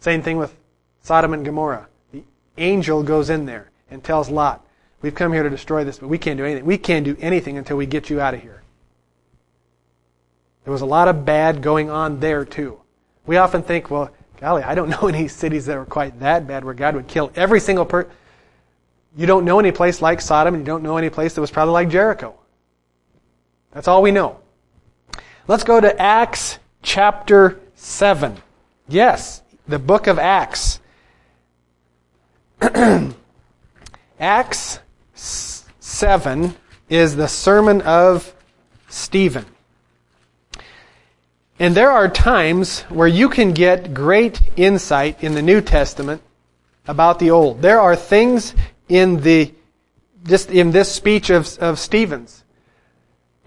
[0.00, 0.54] Same thing with
[1.02, 1.88] Sodom and Gomorrah.
[2.12, 2.22] The
[2.58, 4.64] angel goes in there and tells Lot,
[5.00, 6.64] We've come here to destroy this, but we can't do anything.
[6.64, 8.62] We can't do anything until we get you out of here.
[10.64, 12.80] There was a lot of bad going on there, too.
[13.24, 14.10] We often think, well,
[14.40, 17.30] golly, I don't know any cities that were quite that bad where God would kill
[17.36, 18.10] every single person.
[19.16, 21.50] You don't know any place like Sodom, and you don't know any place that was
[21.50, 22.34] probably like Jericho.
[23.72, 24.40] That's all we know.
[25.46, 28.36] Let's go to Acts chapter 7.
[28.88, 30.80] Yes, the book of Acts.
[34.20, 34.80] Acts
[35.14, 36.54] 7
[36.88, 38.34] is the sermon of
[38.88, 39.46] Stephen.
[41.58, 46.22] And there are times where you can get great insight in the New Testament
[46.86, 47.62] about the Old.
[47.62, 48.54] There are things
[48.88, 49.52] in the
[50.24, 52.44] just in this speech of, of Stephen's.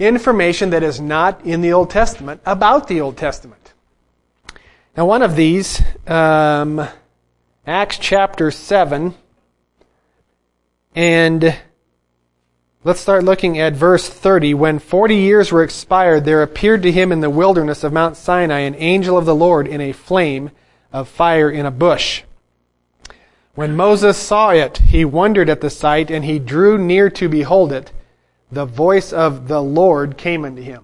[0.01, 3.73] Information that is not in the Old Testament about the Old Testament.
[4.97, 6.87] Now, one of these, um,
[7.67, 9.13] Acts chapter 7,
[10.95, 11.55] and
[12.83, 14.55] let's start looking at verse 30.
[14.55, 18.61] When 40 years were expired, there appeared to him in the wilderness of Mount Sinai
[18.61, 20.49] an angel of the Lord in a flame
[20.91, 22.23] of fire in a bush.
[23.53, 27.71] When Moses saw it, he wondered at the sight, and he drew near to behold
[27.71, 27.91] it.
[28.51, 30.83] The voice of the Lord came unto him.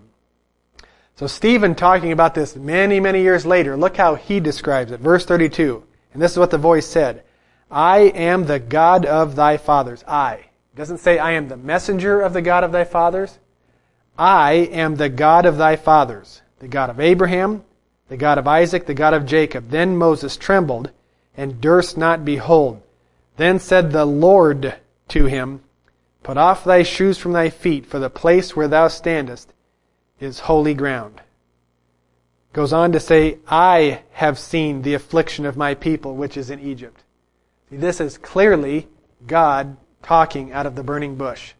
[1.15, 4.99] So Stephen talking about this many, many years later, look how he describes it.
[4.99, 5.84] Verse 32.
[6.13, 7.23] And this is what the voice said.
[7.69, 10.03] I am the God of thy fathers.
[10.08, 10.34] I.
[10.34, 13.39] It doesn't say I am the messenger of the God of thy fathers.
[14.17, 16.41] I am the God of thy fathers.
[16.60, 17.63] The God of Abraham,
[18.10, 19.69] the God of Isaac, the God of Jacob.
[19.69, 20.91] Then Moses trembled
[21.36, 22.82] and durst not behold.
[23.38, 24.75] Then said the Lord
[25.10, 25.62] to him,
[26.27, 29.53] Put off thy shoes from thy feet, for the place where thou standest
[30.19, 31.21] is holy ground.
[32.51, 36.59] Goes on to say, I have seen the affliction of my people which is in
[36.59, 37.01] Egypt.
[37.69, 38.89] See, this is clearly
[39.25, 41.53] God talking out of the burning bush.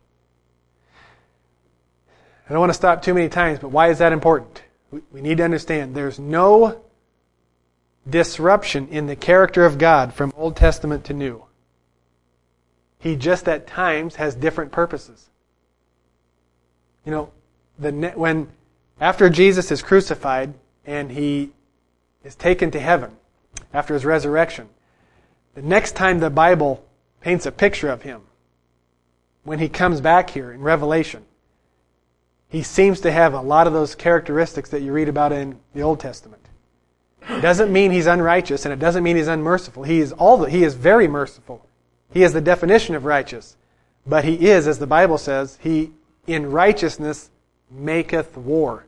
[2.50, 4.64] I don't want to stop too many times, but why is that important?
[5.14, 6.82] We need to understand there's no
[8.10, 11.47] disruption in the character of God from Old Testament to New.
[13.00, 15.30] He just at times has different purposes.
[17.06, 17.32] You know,
[17.80, 18.50] the when
[19.00, 20.54] after Jesus is crucified
[20.86, 21.52] and he
[22.24, 23.12] is taken to heaven
[23.74, 24.70] after his resurrection,
[25.54, 26.84] the next time the Bible
[27.22, 28.22] paints a picture of him,
[29.44, 31.24] when he comes back here in Revelation,
[32.50, 35.82] he seems to have a lot of those characteristics that you read about in the
[35.82, 36.42] Old Testament.
[37.30, 39.84] It doesn't mean he's unrighteous, and it doesn't mean he's unmerciful.
[39.84, 41.67] He is all the, he is very merciful.
[42.12, 43.58] He is the definition of righteous.
[44.06, 45.92] But he is, as the Bible says, he
[46.26, 47.30] in righteousness
[47.70, 48.86] maketh war.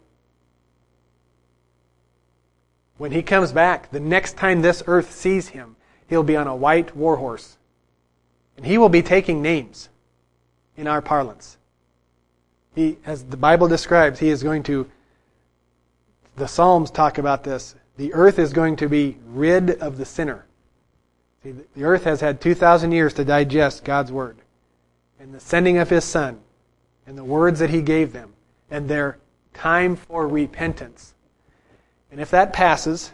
[2.97, 5.75] When he comes back, the next time this earth sees him,
[6.07, 7.57] he'll be on a white war horse.
[8.57, 9.89] And he will be taking names
[10.75, 11.57] in our parlance.
[12.75, 14.89] He, as the Bible describes, he is going to,
[16.35, 17.75] the Psalms talk about this.
[17.97, 20.45] The earth is going to be rid of the sinner.
[21.43, 24.37] See, the earth has had 2,000 years to digest God's Word.
[25.19, 26.39] And the sending of His Son,
[27.07, 28.33] and the words that He gave them,
[28.69, 29.17] and their
[29.53, 31.13] time for repentance.
[32.11, 33.11] And if that passes,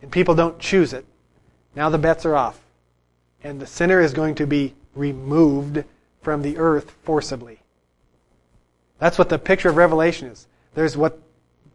[0.00, 1.04] and people don't choose it,
[1.74, 2.60] now the bets are off.
[3.42, 5.84] And the sinner is going to be removed
[6.22, 7.60] from the earth forcibly.
[8.98, 10.46] That's what the picture of Revelation is.
[10.74, 11.18] There's what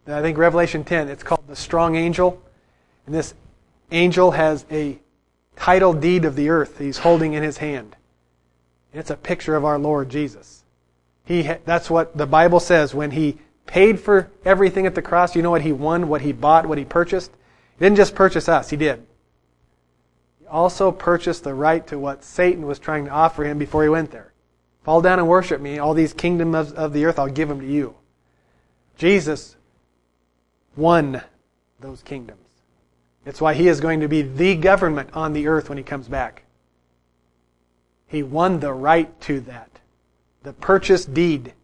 [0.06, 2.42] I think Revelation 10, it's called the strong angel.
[3.06, 3.34] And this
[3.92, 4.98] angel has a
[5.56, 7.96] title deed of the earth he's holding in his hand.
[8.92, 10.64] And It's a picture of our Lord Jesus.
[11.24, 15.36] He, that's what the Bible says when he paid for everything at the cross.
[15.36, 17.30] You know what he won, what he bought, what he purchased?
[17.78, 19.06] He didn't just purchase us, he did.
[20.40, 23.88] He also purchased the right to what Satan was trying to offer him before he
[23.88, 24.32] went there.
[24.84, 25.78] Fall down and worship me.
[25.78, 27.94] All these kingdoms of, of the earth, I'll give them to you.
[28.96, 29.56] Jesus
[30.76, 31.22] won
[31.80, 32.41] those kingdoms.
[33.24, 36.08] It's why he is going to be the government on the earth when he comes
[36.08, 36.42] back.
[38.06, 39.70] He won the right to that.
[40.42, 41.54] The purchase deed.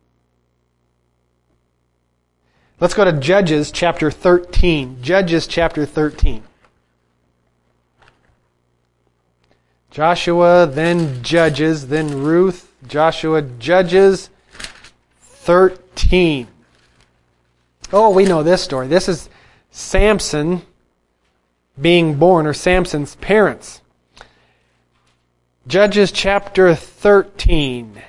[2.80, 5.02] Let's go to Judges chapter 13.
[5.02, 6.44] Judges chapter 13.
[9.90, 14.30] Joshua, then Judges, then Ruth, Joshua, Judges
[15.20, 16.46] 13.
[17.92, 18.86] Oh, we know this story.
[18.86, 19.28] This is
[19.70, 20.62] Samson
[21.80, 23.80] being born, or Samson's parents.
[25.66, 28.02] Judges chapter 13.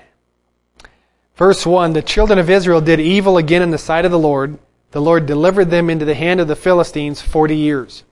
[1.35, 4.57] Verse 1 The children of Israel did evil again in the sight of the Lord.
[4.91, 8.03] The Lord delivered them into the hand of the Philistines forty years.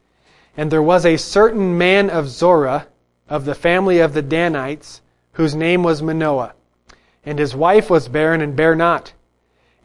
[0.56, 2.88] And there was a certain man of Zorah,
[3.30, 5.02] of the family of the Danites,
[5.34, 6.54] whose name was Manoah.
[7.26, 9.14] And his wife was barren and bare not.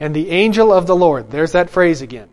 [0.01, 2.31] And the angel of the Lord, there's that phrase again,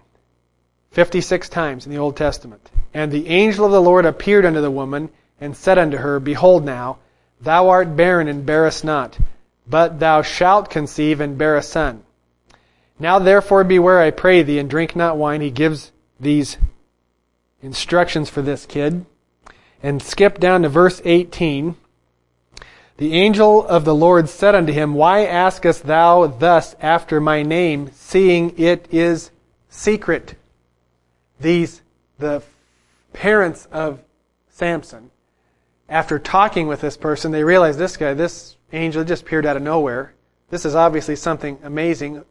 [0.92, 2.70] 56 times in the Old Testament.
[2.94, 5.10] And the angel of the Lord appeared unto the woman,
[5.42, 6.98] and said unto her, Behold now,
[7.42, 9.18] Thou art barren and bearest not,
[9.66, 12.04] but thou shalt conceive and bear a son.
[13.00, 15.40] Now therefore beware, I pray thee, and drink not wine.
[15.40, 16.58] He gives these
[17.62, 19.06] instructions for this kid.
[19.82, 21.78] And skip down to verse 18.
[22.98, 27.92] The angel of the Lord said unto him, Why askest thou thus after my name,
[27.94, 29.32] seeing it is
[29.70, 30.36] secret?
[31.40, 31.82] These,
[32.18, 32.44] the
[33.14, 34.00] parents of
[34.50, 35.12] Samson,
[35.88, 39.64] after talking with this person, they realize this guy, this angel just appeared out of
[39.64, 40.14] nowhere.
[40.50, 42.24] This is obviously something amazing.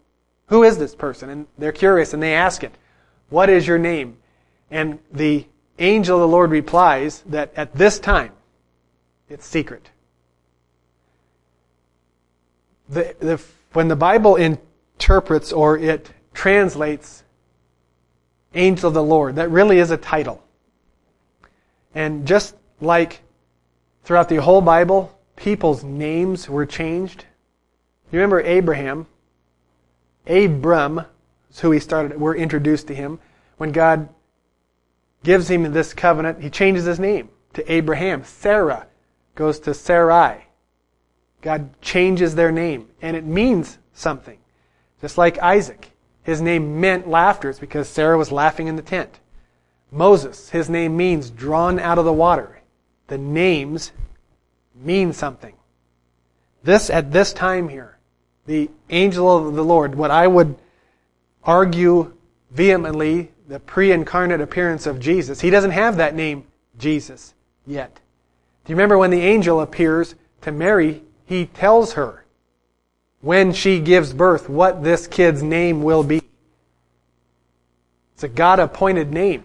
[0.47, 1.31] Who is this person?
[1.31, 2.73] And they're curious and they ask it,
[3.31, 4.19] What is your name?
[4.71, 5.47] And the
[5.79, 8.33] angel of the Lord replies that at this time,
[9.29, 9.91] it's secret.
[12.89, 13.41] The, the,
[13.73, 17.25] when the Bible interprets or it translates
[18.55, 20.43] angel of the Lord, that really is a title.
[21.95, 23.23] And just like
[24.09, 27.27] Throughout the whole Bible, people's names were changed.
[28.11, 29.07] You remember Abraham?
[30.27, 31.03] Abram
[31.51, 33.19] is who he started, were introduced to him.
[33.59, 34.09] When God
[35.25, 38.25] gives him this covenant, he changes his name to Abraham.
[38.25, 38.87] Sarah
[39.35, 40.47] goes to Sarai.
[41.43, 44.39] God changes their name, and it means something.
[45.03, 45.91] Just like Isaac.
[46.29, 47.49] His name meant laughter.
[47.49, 49.19] It's because Sarah was laughing in the tent.
[49.91, 52.61] Moses, his name means drawn out of the water
[53.07, 53.93] the names
[54.75, 55.55] mean something.
[56.63, 57.97] This, at this time here,
[58.45, 60.57] the angel of the Lord, what I would
[61.45, 62.13] argue
[62.51, 66.45] vehemently, the pre incarnate appearance of Jesus, he doesn't have that name,
[66.77, 67.33] Jesus,
[67.67, 67.95] yet.
[68.67, 72.27] Do you remember when the angel appears to Mary, he tells her
[73.21, 76.23] when she gives birth what this kid's name will be.
[78.15, 79.45] It's a God appointed name.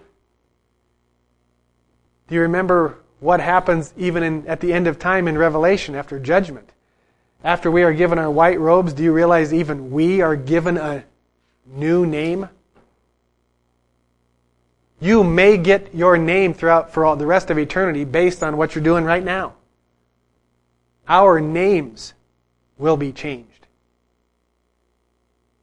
[2.28, 6.20] Do you remember what happens even in, at the end of time in Revelation after
[6.20, 6.70] judgment.
[7.42, 11.06] After we are given our white robes, do you realize even we are given a
[11.66, 12.50] new name?
[15.00, 18.76] You may get your name throughout for all the rest of eternity based on what
[18.76, 19.54] you're doing right now.
[21.08, 22.14] Our names
[22.78, 23.53] will be changed.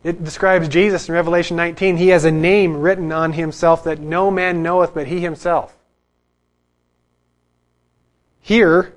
[0.02, 1.96] It describes Jesus in Revelation 19.
[1.96, 5.76] He has a name written on himself that no man knoweth but he himself.
[8.40, 8.94] Here,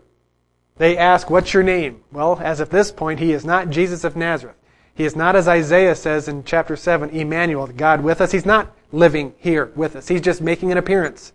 [0.78, 2.04] they ask, What's your name?
[2.12, 4.56] Well, as of this point, he is not Jesus of Nazareth.
[4.96, 8.32] He is not, as Isaiah says in chapter 7, Emmanuel, God with us.
[8.32, 10.08] He's not living here with us.
[10.08, 11.34] He's just making an appearance.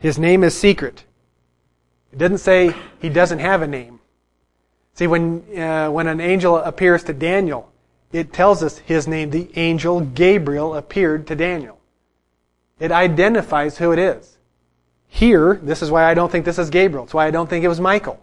[0.00, 1.04] His name is secret.
[2.12, 4.00] It didn't say he doesn't have a name.
[4.94, 7.72] See, when, uh, when an angel appears to Daniel,
[8.14, 9.30] it tells us his name.
[9.30, 11.80] The angel Gabriel appeared to Daniel.
[12.78, 14.38] It identifies who it is.
[15.08, 17.04] Here, this is why I don't think this is Gabriel.
[17.04, 18.20] It's why I don't think it was Michael.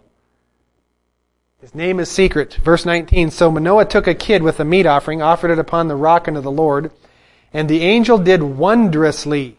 [1.60, 2.54] His name is secret.
[2.54, 3.30] Verse 19.
[3.30, 6.40] So Manoah took a kid with a meat offering, offered it upon the rock unto
[6.40, 6.90] the Lord.
[7.52, 9.58] And the angel did wondrously.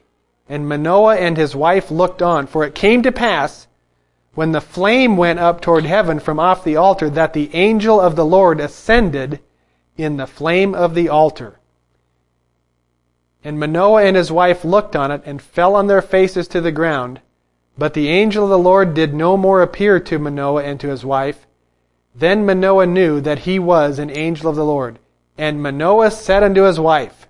[0.50, 2.48] And Manoah and his wife looked on.
[2.48, 3.68] For it came to pass,
[4.34, 8.16] when the flame went up toward heaven from off the altar, that the angel of
[8.16, 9.40] the Lord ascended
[9.98, 11.60] in the flame of the altar.
[13.44, 16.72] And Manoah and his wife looked on it and fell on their faces to the
[16.72, 17.20] ground.
[17.78, 21.04] But the angel of the Lord did no more appear to Manoah and to his
[21.04, 21.46] wife.
[22.16, 25.00] Then Manoah knew that he was an angel of the Lord.
[25.38, 27.28] And Manoah said unto his wife,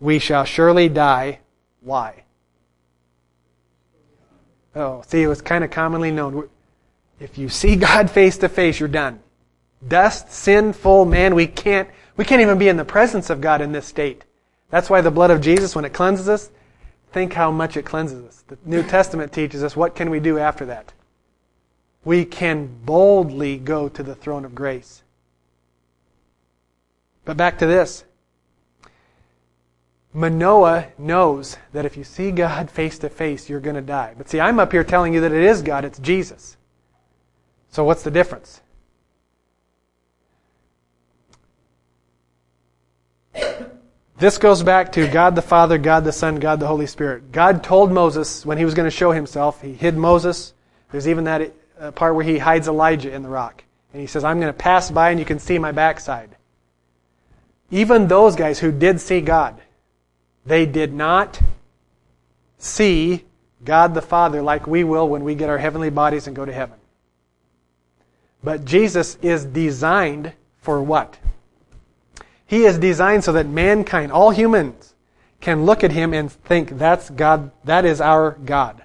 [0.00, 1.40] We shall surely die.
[1.82, 2.24] Why?
[4.74, 6.48] Oh, see, it was kind of commonly known.
[7.20, 9.20] If you see God face to face, you're done.
[9.86, 13.72] Dust, sinful man, we can't, we can't even be in the presence of God in
[13.72, 14.24] this state.
[14.70, 16.50] That's why the blood of Jesus, when it cleanses us,
[17.12, 18.44] think how much it cleanses us.
[18.48, 20.92] The New Testament teaches us what can we do after that?
[22.04, 25.02] We can boldly go to the throne of grace.
[27.24, 28.04] But back to this.
[30.14, 34.14] Manoah knows that if you see God face to face, you're going to die.
[34.16, 36.56] But see, I'm up here telling you that it is God, it's Jesus.
[37.68, 38.62] So what's the difference?
[44.18, 47.32] This goes back to God the Father, God the Son, God the Holy Spirit.
[47.32, 50.54] God told Moses when he was going to show himself, he hid Moses.
[50.90, 53.62] There's even that uh, part where he hides Elijah in the rock.
[53.92, 56.36] And he says, I'm going to pass by and you can see my backside.
[57.70, 59.60] Even those guys who did see God,
[60.46, 61.40] they did not
[62.58, 63.24] see
[63.64, 66.52] God the Father like we will when we get our heavenly bodies and go to
[66.52, 66.78] heaven.
[68.42, 71.18] But Jesus is designed for what?
[72.46, 74.94] He is designed so that mankind, all humans,
[75.40, 78.82] can look at him and think that's God, that is our God.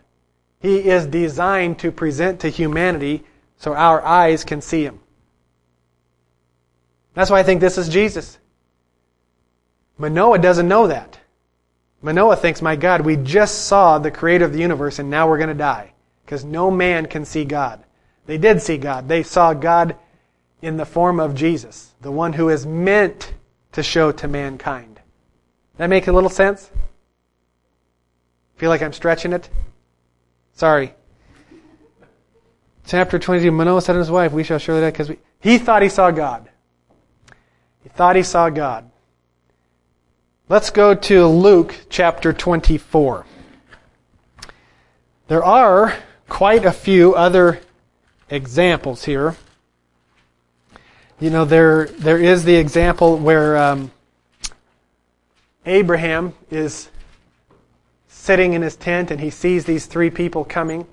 [0.60, 3.24] He is designed to present to humanity
[3.58, 5.00] so our eyes can see him.
[7.14, 8.38] That's why I think this is Jesus.
[9.98, 11.20] Manoah doesn't know that.
[12.02, 15.38] Manoah thinks, my God, we just saw the creator of the universe and now we're
[15.38, 15.94] going to die.
[16.26, 17.84] Because no man can see God.
[18.26, 19.08] They did see God.
[19.08, 19.96] They saw God
[20.62, 23.34] in the form of Jesus, the one who is meant
[23.72, 25.00] to show to mankind.
[25.78, 26.70] That make a little sense?
[28.56, 29.50] Feel like I'm stretching it?
[30.54, 30.94] Sorry.
[32.86, 35.18] Chapter 22, Manoah said to his wife, We shall surely die because we...
[35.40, 36.50] He thought he saw God.
[37.84, 38.92] He thought he saw God.
[40.50, 43.26] Let's go to Luke chapter 24.
[45.28, 45.96] There are
[46.28, 47.62] quite a few other
[48.30, 49.36] examples here
[51.22, 53.92] you know, there there is the example where um,
[55.68, 56.90] Abraham is
[58.08, 60.88] sitting in his tent and he sees these three people coming.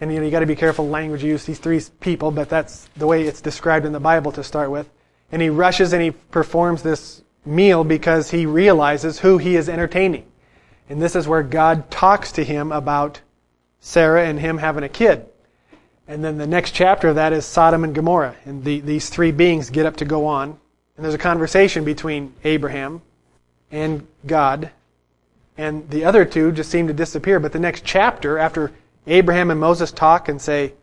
[0.00, 2.48] And you know, you got to be careful language you use these three people, but
[2.48, 4.88] that's the way it's described in the Bible to start with.
[5.30, 10.26] And he rushes and he performs this meal because he realizes who he is entertaining.
[10.88, 13.20] And this is where God talks to him about
[13.80, 15.26] Sarah and him having a kid.
[16.08, 18.36] And then the next chapter of that is Sodom and Gomorrah.
[18.44, 20.50] And the, these three beings get up to go on.
[20.96, 23.02] And there's a conversation between Abraham
[23.70, 24.70] and God.
[25.58, 27.40] And the other two just seem to disappear.
[27.40, 28.72] But the next chapter, after
[29.06, 30.74] Abraham and Moses talk and say,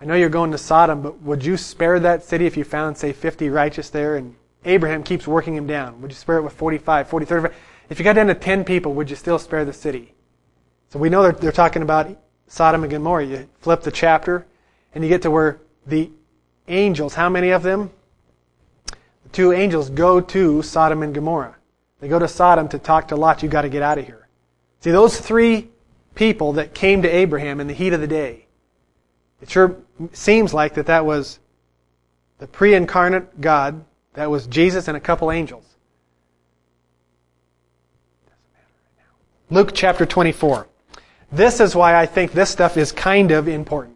[0.00, 2.98] I know you're going to Sodom, but would you spare that city if you found,
[2.98, 4.16] say, 50 righteous there?
[4.16, 4.34] And
[4.64, 6.00] Abraham keeps working him down.
[6.02, 7.56] Would you spare it with 45, 40, 35?
[7.88, 10.14] If you got down to 10 people, would you still spare the city?
[10.90, 12.16] So we know they're, they're talking about
[12.48, 13.26] Sodom and Gomorrah.
[13.26, 14.46] You flip the chapter,
[14.94, 16.10] and you get to where the
[16.68, 17.90] angels, how many of them?
[18.86, 21.56] The two angels go to Sodom and Gomorrah.
[22.00, 23.42] They go to Sodom to talk to Lot.
[23.42, 24.28] You got to get out of here.
[24.80, 25.68] See, those three
[26.14, 28.46] people that came to Abraham in the heat of the day,
[29.40, 29.76] it sure
[30.12, 31.38] seems like that that was
[32.38, 33.84] the pre-incarnate God,
[34.14, 35.64] that was Jesus and a couple angels.
[39.50, 40.66] Luke chapter 24.
[41.30, 43.91] This is why I think this stuff is kind of important.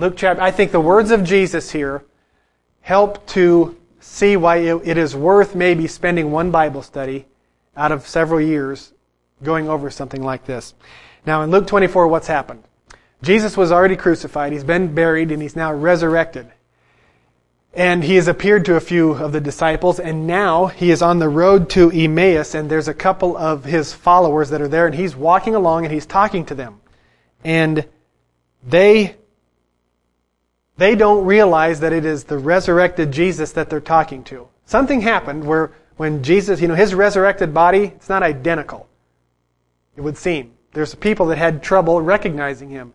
[0.00, 2.02] Luke chapter, I think the words of Jesus here
[2.80, 7.26] help to see why it is worth maybe spending one Bible study
[7.76, 8.94] out of several years
[9.42, 10.72] going over something like this.
[11.26, 12.64] Now in Luke 24, what's happened?
[13.20, 16.50] Jesus was already crucified, he's been buried, and he's now resurrected.
[17.74, 21.18] And he has appeared to a few of the disciples, and now he is on
[21.18, 24.94] the road to Emmaus, and there's a couple of his followers that are there, and
[24.94, 26.80] he's walking along and he's talking to them.
[27.44, 27.86] And
[28.66, 29.16] they
[30.80, 34.48] they don't realize that it is the resurrected Jesus that they're talking to.
[34.64, 38.88] Something happened where when Jesus, you know, his resurrected body, it's not identical.
[39.94, 40.54] It would seem.
[40.72, 42.94] There's people that had trouble recognizing him.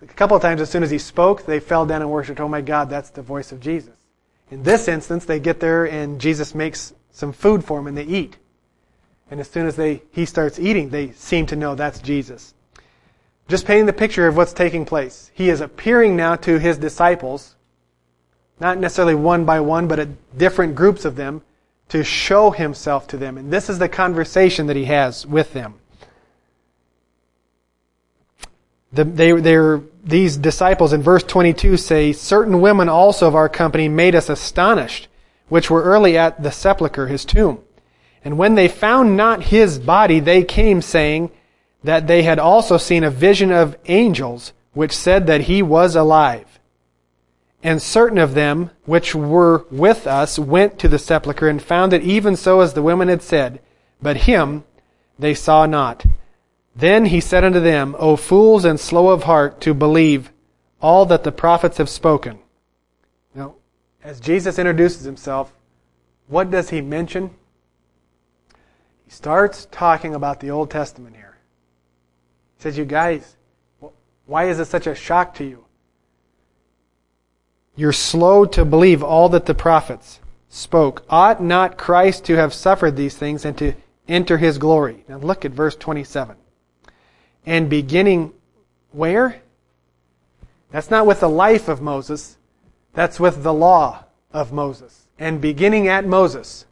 [0.00, 2.48] A couple of times as soon as he spoke, they fell down and worshiped, oh
[2.48, 3.92] my God, that's the voice of Jesus.
[4.50, 8.04] In this instance, they get there and Jesus makes some food for them and they
[8.04, 8.38] eat.
[9.30, 12.54] And as soon as they, he starts eating, they seem to know that's Jesus.
[13.50, 15.30] Just painting the picture of what's taking place.
[15.34, 17.56] He is appearing now to his disciples,
[18.60, 21.42] not necessarily one by one, but at different groups of them,
[21.88, 23.36] to show himself to them.
[23.36, 25.74] And this is the conversation that he has with them.
[28.92, 33.88] the, they, they're, these disciples in verse 22 say, Certain women also of our company
[33.88, 35.08] made us astonished,
[35.48, 37.60] which were early at the sepulchre, his tomb.
[38.24, 41.30] And when they found not his body, they came saying
[41.82, 46.60] that they had also seen a vision of angels, which said that he was alive.
[47.62, 52.02] And certain of them which were with us went to the sepulchre and found it
[52.02, 53.60] even so as the women had said,
[54.00, 54.64] but him
[55.18, 56.04] they saw not.
[56.74, 60.32] Then he said unto them, O fools and slow of heart to believe
[60.80, 62.38] all that the prophets have spoken.
[63.34, 63.56] Now,
[64.02, 65.52] as Jesus introduces himself,
[66.26, 67.30] what does he mention?
[69.04, 71.29] He starts talking about the Old Testament here.
[72.60, 73.36] Says, You guys,
[74.26, 75.64] why is it such a shock to you?
[77.74, 81.04] You're slow to believe all that the prophets spoke.
[81.08, 83.72] Ought not Christ to have suffered these things and to
[84.06, 85.04] enter his glory?
[85.08, 86.36] Now look at verse 27
[87.46, 88.32] and beginning
[88.92, 89.40] where?
[90.70, 92.36] That's not with the life of Moses.
[92.92, 95.08] That's with the law of Moses.
[95.18, 96.66] And beginning at Moses,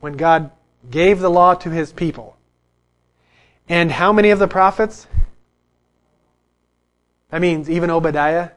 [0.00, 0.50] when God
[0.90, 2.36] gave the law to his people.
[3.68, 5.06] And how many of the prophets?
[7.30, 8.50] That means even Obadiah,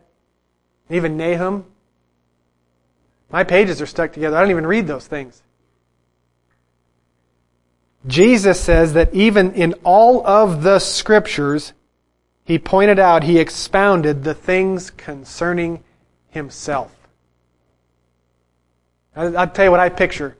[0.90, 1.66] even Nahum.
[3.32, 4.38] My pages are stuck together.
[4.38, 5.42] I don't even read those things.
[8.06, 11.74] Jesus says that even in all of the scriptures,
[12.44, 15.84] he pointed out, he expounded the things concerning
[16.30, 16.94] himself.
[19.16, 20.36] I'll tell you what I picture.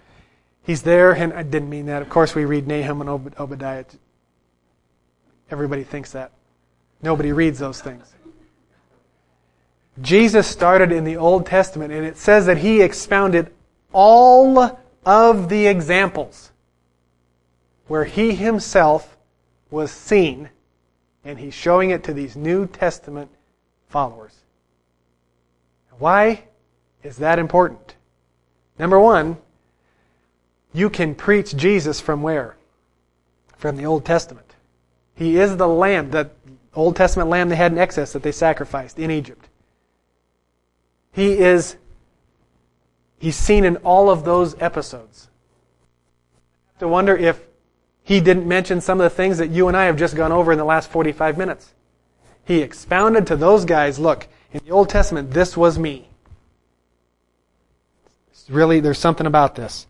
[0.64, 2.02] He's there, and I didn't mean that.
[2.02, 3.10] Of course, we read Nahum and
[3.40, 3.86] Obadiah.
[5.52, 6.32] Everybody thinks that.
[7.02, 8.14] Nobody reads those things.
[10.02, 13.52] Jesus started in the Old Testament, and it says that he expounded
[13.92, 16.52] all of the examples
[17.88, 19.18] where he himself
[19.70, 20.50] was seen,
[21.24, 23.30] and he's showing it to these New Testament
[23.88, 24.36] followers.
[26.00, 26.44] Why
[27.04, 27.96] is that important?
[28.80, 29.38] Number one,
[30.74, 32.56] you can preach Jesus from where?
[33.58, 34.56] From the Old Testament.
[35.16, 36.32] He is the lamb, the
[36.74, 39.48] Old Testament lamb they had in excess that they sacrificed in Egypt.
[41.14, 41.78] He is,
[43.20, 45.30] he's seen in all of those episodes.
[46.80, 47.40] to wonder if
[48.04, 50.52] he didn't mention some of the things that you and I have just gone over
[50.52, 51.74] in the last 45 minutes.
[52.44, 56.10] He expounded to those guys, look, in the Old Testament, this was me.
[58.32, 59.88] It's really, there's something about this.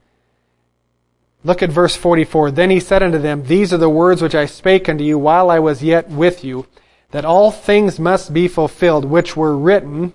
[1.43, 2.51] Look at verse 44.
[2.51, 5.49] Then he said unto them, These are the words which I spake unto you while
[5.49, 6.67] I was yet with you,
[7.11, 10.13] that all things must be fulfilled which were written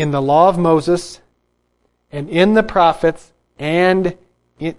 [0.00, 1.20] in the law of Moses
[2.10, 4.16] and in the prophets and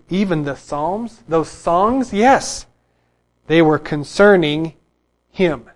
[0.09, 2.65] even the Psalms, those songs, yes,
[3.45, 4.73] they were concerning
[5.29, 5.69] Him.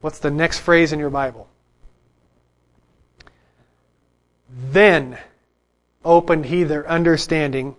[0.00, 1.48] What's the next phrase in your Bible?
[4.70, 5.18] Then
[6.04, 7.74] opened He their understanding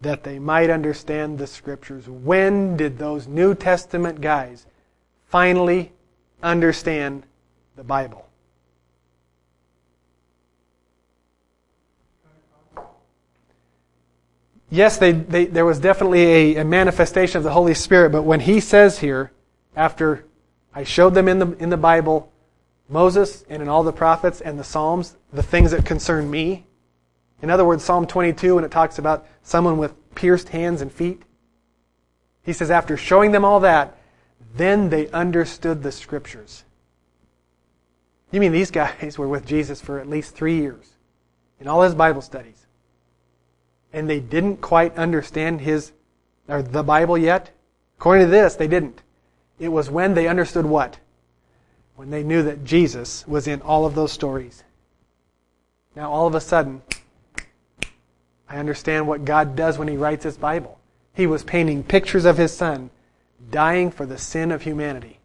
[0.00, 2.08] that they might understand the Scriptures.
[2.08, 4.64] When did those New Testament guys
[5.26, 5.92] finally
[6.42, 7.24] understand
[7.76, 8.27] the Bible?
[14.70, 18.40] Yes, they, they, there was definitely a, a, manifestation of the Holy Spirit, but when
[18.40, 19.32] he says here,
[19.76, 20.24] after
[20.74, 22.32] I showed them in the, in the Bible,
[22.88, 26.66] Moses and in all the prophets and the Psalms, the things that concern me,
[27.40, 31.22] in other words, Psalm 22, when it talks about someone with pierced hands and feet,
[32.42, 33.96] he says, after showing them all that,
[34.56, 36.64] then they understood the Scriptures.
[38.32, 40.94] You mean these guys were with Jesus for at least three years
[41.60, 42.57] in all his Bible studies?
[43.92, 45.92] And they didn't quite understand his
[46.48, 47.50] or the Bible yet?
[47.98, 49.02] According to this, they didn't.
[49.58, 50.98] It was when they understood what?
[51.96, 54.62] When they knew that Jesus was in all of those stories.
[55.96, 56.82] Now all of a sudden,
[58.48, 60.78] I understand what God does when he writes his Bible.
[61.12, 62.90] He was painting pictures of his son
[63.50, 65.18] dying for the sin of humanity.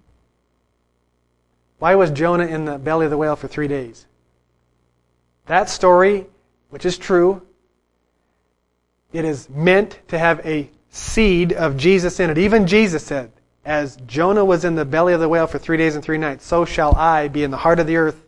[1.79, 4.05] Why was Jonah in the belly of the whale for three days?
[5.45, 6.25] That story,
[6.69, 7.41] which is true,
[9.13, 12.37] it is meant to have a seed of Jesus in it.
[12.37, 13.31] Even Jesus said,
[13.63, 16.45] As Jonah was in the belly of the whale for three days and three nights,
[16.45, 18.21] so shall I be in the heart of the earth.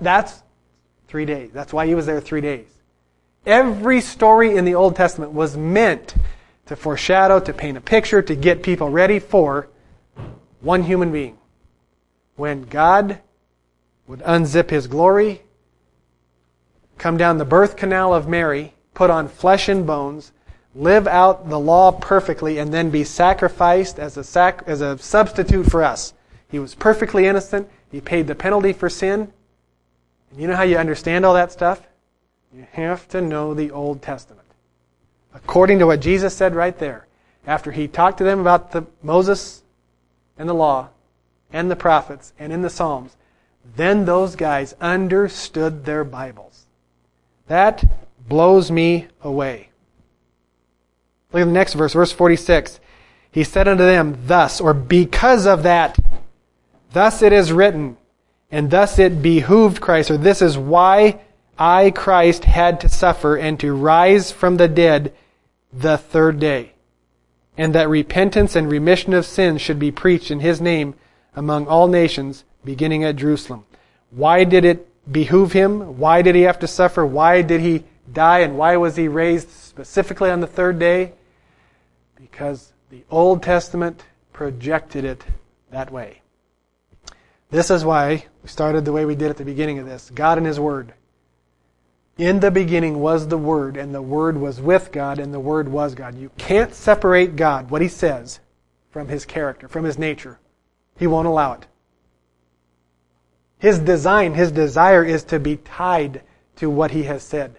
[0.00, 0.42] That's
[1.08, 1.50] three days.
[1.52, 2.66] That's why he was there three days.
[3.44, 6.14] Every story in the Old Testament was meant
[6.66, 9.68] to foreshadow, to paint a picture, to get people ready for
[10.60, 11.36] one human being.
[12.36, 13.18] When God
[14.06, 15.42] would unzip his glory,
[16.98, 20.32] come down the birth canal of Mary, put on flesh and bones,
[20.74, 25.70] live out the law perfectly, and then be sacrificed as a, sac- as a substitute
[25.70, 26.14] for us.
[26.48, 27.68] He was perfectly innocent.
[27.90, 29.32] He paid the penalty for sin.
[30.30, 31.86] And you know how you understand all that stuff?
[32.52, 34.46] You have to know the Old Testament.
[35.34, 37.06] According to what Jesus said right there,
[37.46, 39.62] after he talked to them about the Moses
[40.36, 40.88] and the law
[41.52, 43.16] and the prophets and in the Psalms,
[43.76, 46.66] then those guys understood their Bibles.
[47.46, 47.84] That
[48.30, 49.68] blows me away.
[51.32, 52.80] Look at the next verse, verse 46.
[53.30, 55.98] He said unto them, Thus, or because of that,
[56.92, 57.98] thus it is written,
[58.50, 61.20] and thus it behooved Christ, or this is why
[61.58, 65.12] I, Christ, had to suffer and to rise from the dead
[65.72, 66.72] the third day,
[67.56, 70.94] and that repentance and remission of sins should be preached in his name
[71.36, 73.64] among all nations, beginning at Jerusalem.
[74.10, 75.98] Why did it behoove him?
[75.98, 77.06] Why did he have to suffer?
[77.06, 78.40] Why did he die?
[78.40, 81.12] And why was he raised specifically on the third day?
[82.16, 84.02] Because the Old Testament
[84.32, 85.24] projected it
[85.70, 86.20] that way.
[87.50, 90.38] This is why we started the way we did at the beginning of this God
[90.38, 90.94] and His Word.
[92.16, 95.68] In the beginning was the Word, and the Word was with God, and the Word
[95.68, 96.16] was God.
[96.16, 98.40] You can't separate God, what He says,
[98.90, 100.38] from His character, from His nature.
[100.98, 101.66] He won't allow it.
[103.58, 106.22] His design, His desire is to be tied
[106.56, 107.56] to what He has said.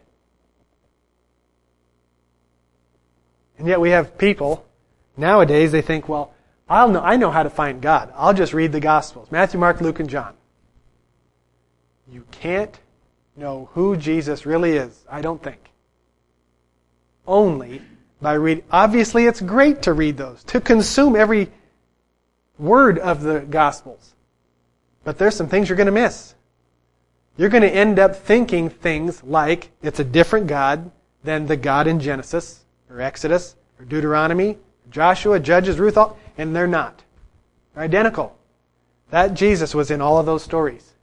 [3.62, 4.66] And yet we have people,
[5.16, 6.34] nowadays, they think, well,
[6.68, 8.12] I'll know, I know how to find God.
[8.16, 10.34] I'll just read the Gospels Matthew, Mark, Luke, and John.
[12.12, 12.76] You can't
[13.36, 15.60] know who Jesus really is, I don't think.
[17.28, 17.84] Only
[18.20, 18.64] by reading.
[18.72, 21.52] Obviously, it's great to read those, to consume every
[22.58, 24.16] word of the Gospels.
[25.04, 26.34] But there's some things you're going to miss.
[27.38, 30.90] You're going to end up thinking things like it's a different God
[31.24, 34.58] than the God in Genesis or Exodus or Deuteronomy,
[34.90, 37.04] Joshua, Judges, Ruth, all, and they're not.
[37.74, 38.38] They're identical.
[39.10, 40.94] That Jesus was in all of those stories.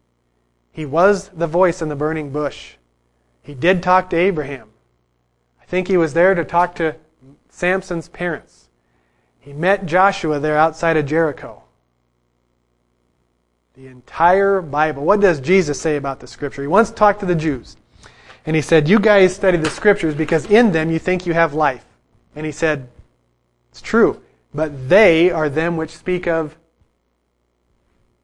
[0.72, 2.74] He was the voice in the burning bush.
[3.42, 4.68] He did talk to Abraham.
[5.60, 6.96] I think he was there to talk to
[7.48, 8.68] Samson's parents.
[9.40, 11.62] He met Joshua there outside of Jericho.
[13.74, 15.04] The entire Bible.
[15.04, 16.62] What does Jesus say about the Scripture?
[16.62, 17.76] He once talked to the Jews.
[18.46, 21.54] And he said, You guys study the Scriptures because in them you think you have
[21.54, 21.84] life.
[22.34, 22.88] And he said,
[23.70, 24.22] It's true.
[24.54, 26.56] But they are them which speak of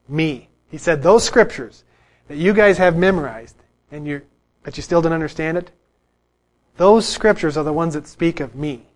[0.07, 0.49] me.
[0.69, 1.83] He said, Those Scriptures
[2.27, 3.55] that you guys have memorized,
[3.91, 4.21] and you
[4.65, 5.69] but you still don't understand it,
[6.77, 8.87] those scriptures are the ones that speak of me.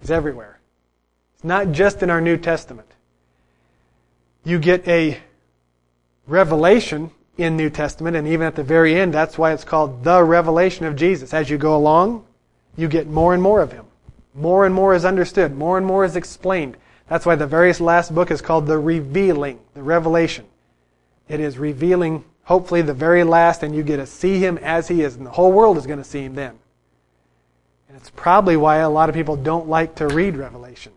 [0.00, 0.60] It's everywhere.
[1.34, 2.88] It's not just in our New Testament.
[4.44, 5.18] You get a
[6.28, 7.10] revelation
[7.40, 10.86] in New Testament, and even at the very end, that's why it's called the revelation
[10.86, 11.34] of Jesus.
[11.34, 12.24] As you go along,
[12.76, 13.86] you get more and more of him.
[14.34, 15.56] More and more is understood.
[15.56, 16.76] More and more is explained.
[17.08, 20.46] That's why the very last book is called the revealing, the revelation.
[21.28, 25.02] It is revealing, hopefully, the very last, and you get to see him as he
[25.02, 26.58] is, and the whole world is going to see him then.
[27.88, 30.92] And it's probably why a lot of people don't like to read Revelation.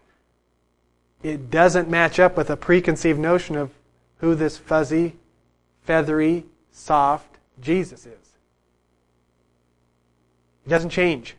[1.24, 3.72] It doesn't match up with a preconceived notion of
[4.18, 5.16] who this fuzzy,
[5.84, 8.38] feathery, soft Jesus is.
[10.64, 11.36] He doesn't change.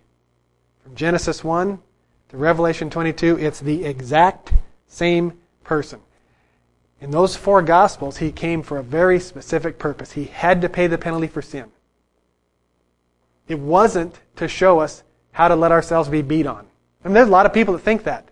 [0.83, 1.79] From Genesis 1
[2.29, 4.53] to Revelation 22, it's the exact
[4.87, 5.33] same
[5.65, 6.01] person.
[7.01, 10.13] In those four Gospels, he came for a very specific purpose.
[10.13, 11.71] He had to pay the penalty for sin.
[13.49, 16.67] It wasn't to show us how to let ourselves be beat on.
[17.05, 18.31] I mean, there's a lot of people that think that.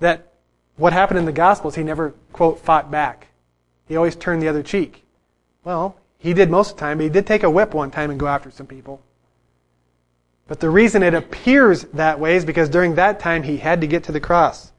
[0.00, 0.32] That
[0.76, 3.28] what happened in the Gospels, he never, quote, fought back.
[3.88, 5.04] He always turned the other cheek.
[5.64, 8.10] Well, he did most of the time, but he did take a whip one time
[8.10, 9.00] and go after some people.
[10.48, 13.86] But the reason it appears that way is because during that time he had to
[13.86, 14.72] get to the cross.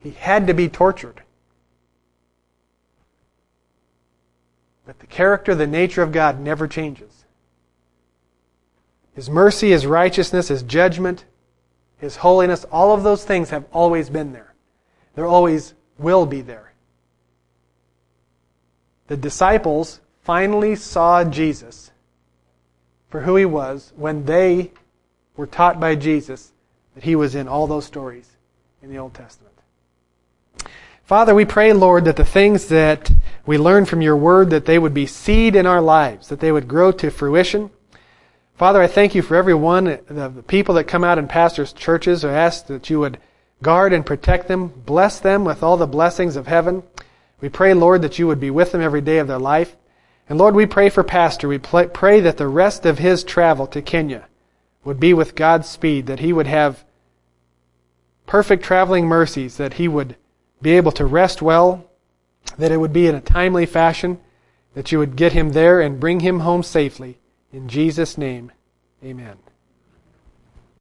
[0.00, 1.22] He had to be tortured.
[4.86, 7.26] But the character, the nature of God never changes.
[9.14, 11.24] His mercy, His righteousness, His judgment,
[11.98, 14.54] His holiness, all of those things have always been there.
[15.14, 16.72] There always will be there.
[19.08, 21.90] The disciples finally saw Jesus
[23.08, 24.70] for who He was when they
[25.38, 26.52] were taught by Jesus
[26.94, 28.28] that He was in all those stories
[28.82, 29.54] in the Old Testament.
[31.02, 33.10] Father, we pray, Lord, that the things that
[33.46, 36.52] we learn from your word that they would be seed in our lives, that they
[36.52, 37.70] would grow to fruition.
[38.54, 41.72] Father, I thank you for every one of the people that come out in pastors'
[41.72, 42.22] churches.
[42.22, 43.16] I ask that you would
[43.62, 46.82] guard and protect them, bless them with all the blessings of heaven.
[47.40, 49.74] We pray, Lord, that you would be with them every day of their life.
[50.28, 51.48] And Lord, we pray for Pastor.
[51.48, 54.26] We pray that the rest of his travel to Kenya
[54.84, 56.84] would be with God's speed, that he would have
[58.26, 60.16] perfect traveling mercies, that he would
[60.60, 61.84] be able to rest well,
[62.58, 64.20] that it would be in a timely fashion,
[64.74, 67.18] that you would get him there and bring him home safely.
[67.52, 68.52] In Jesus' name,
[69.02, 69.38] amen.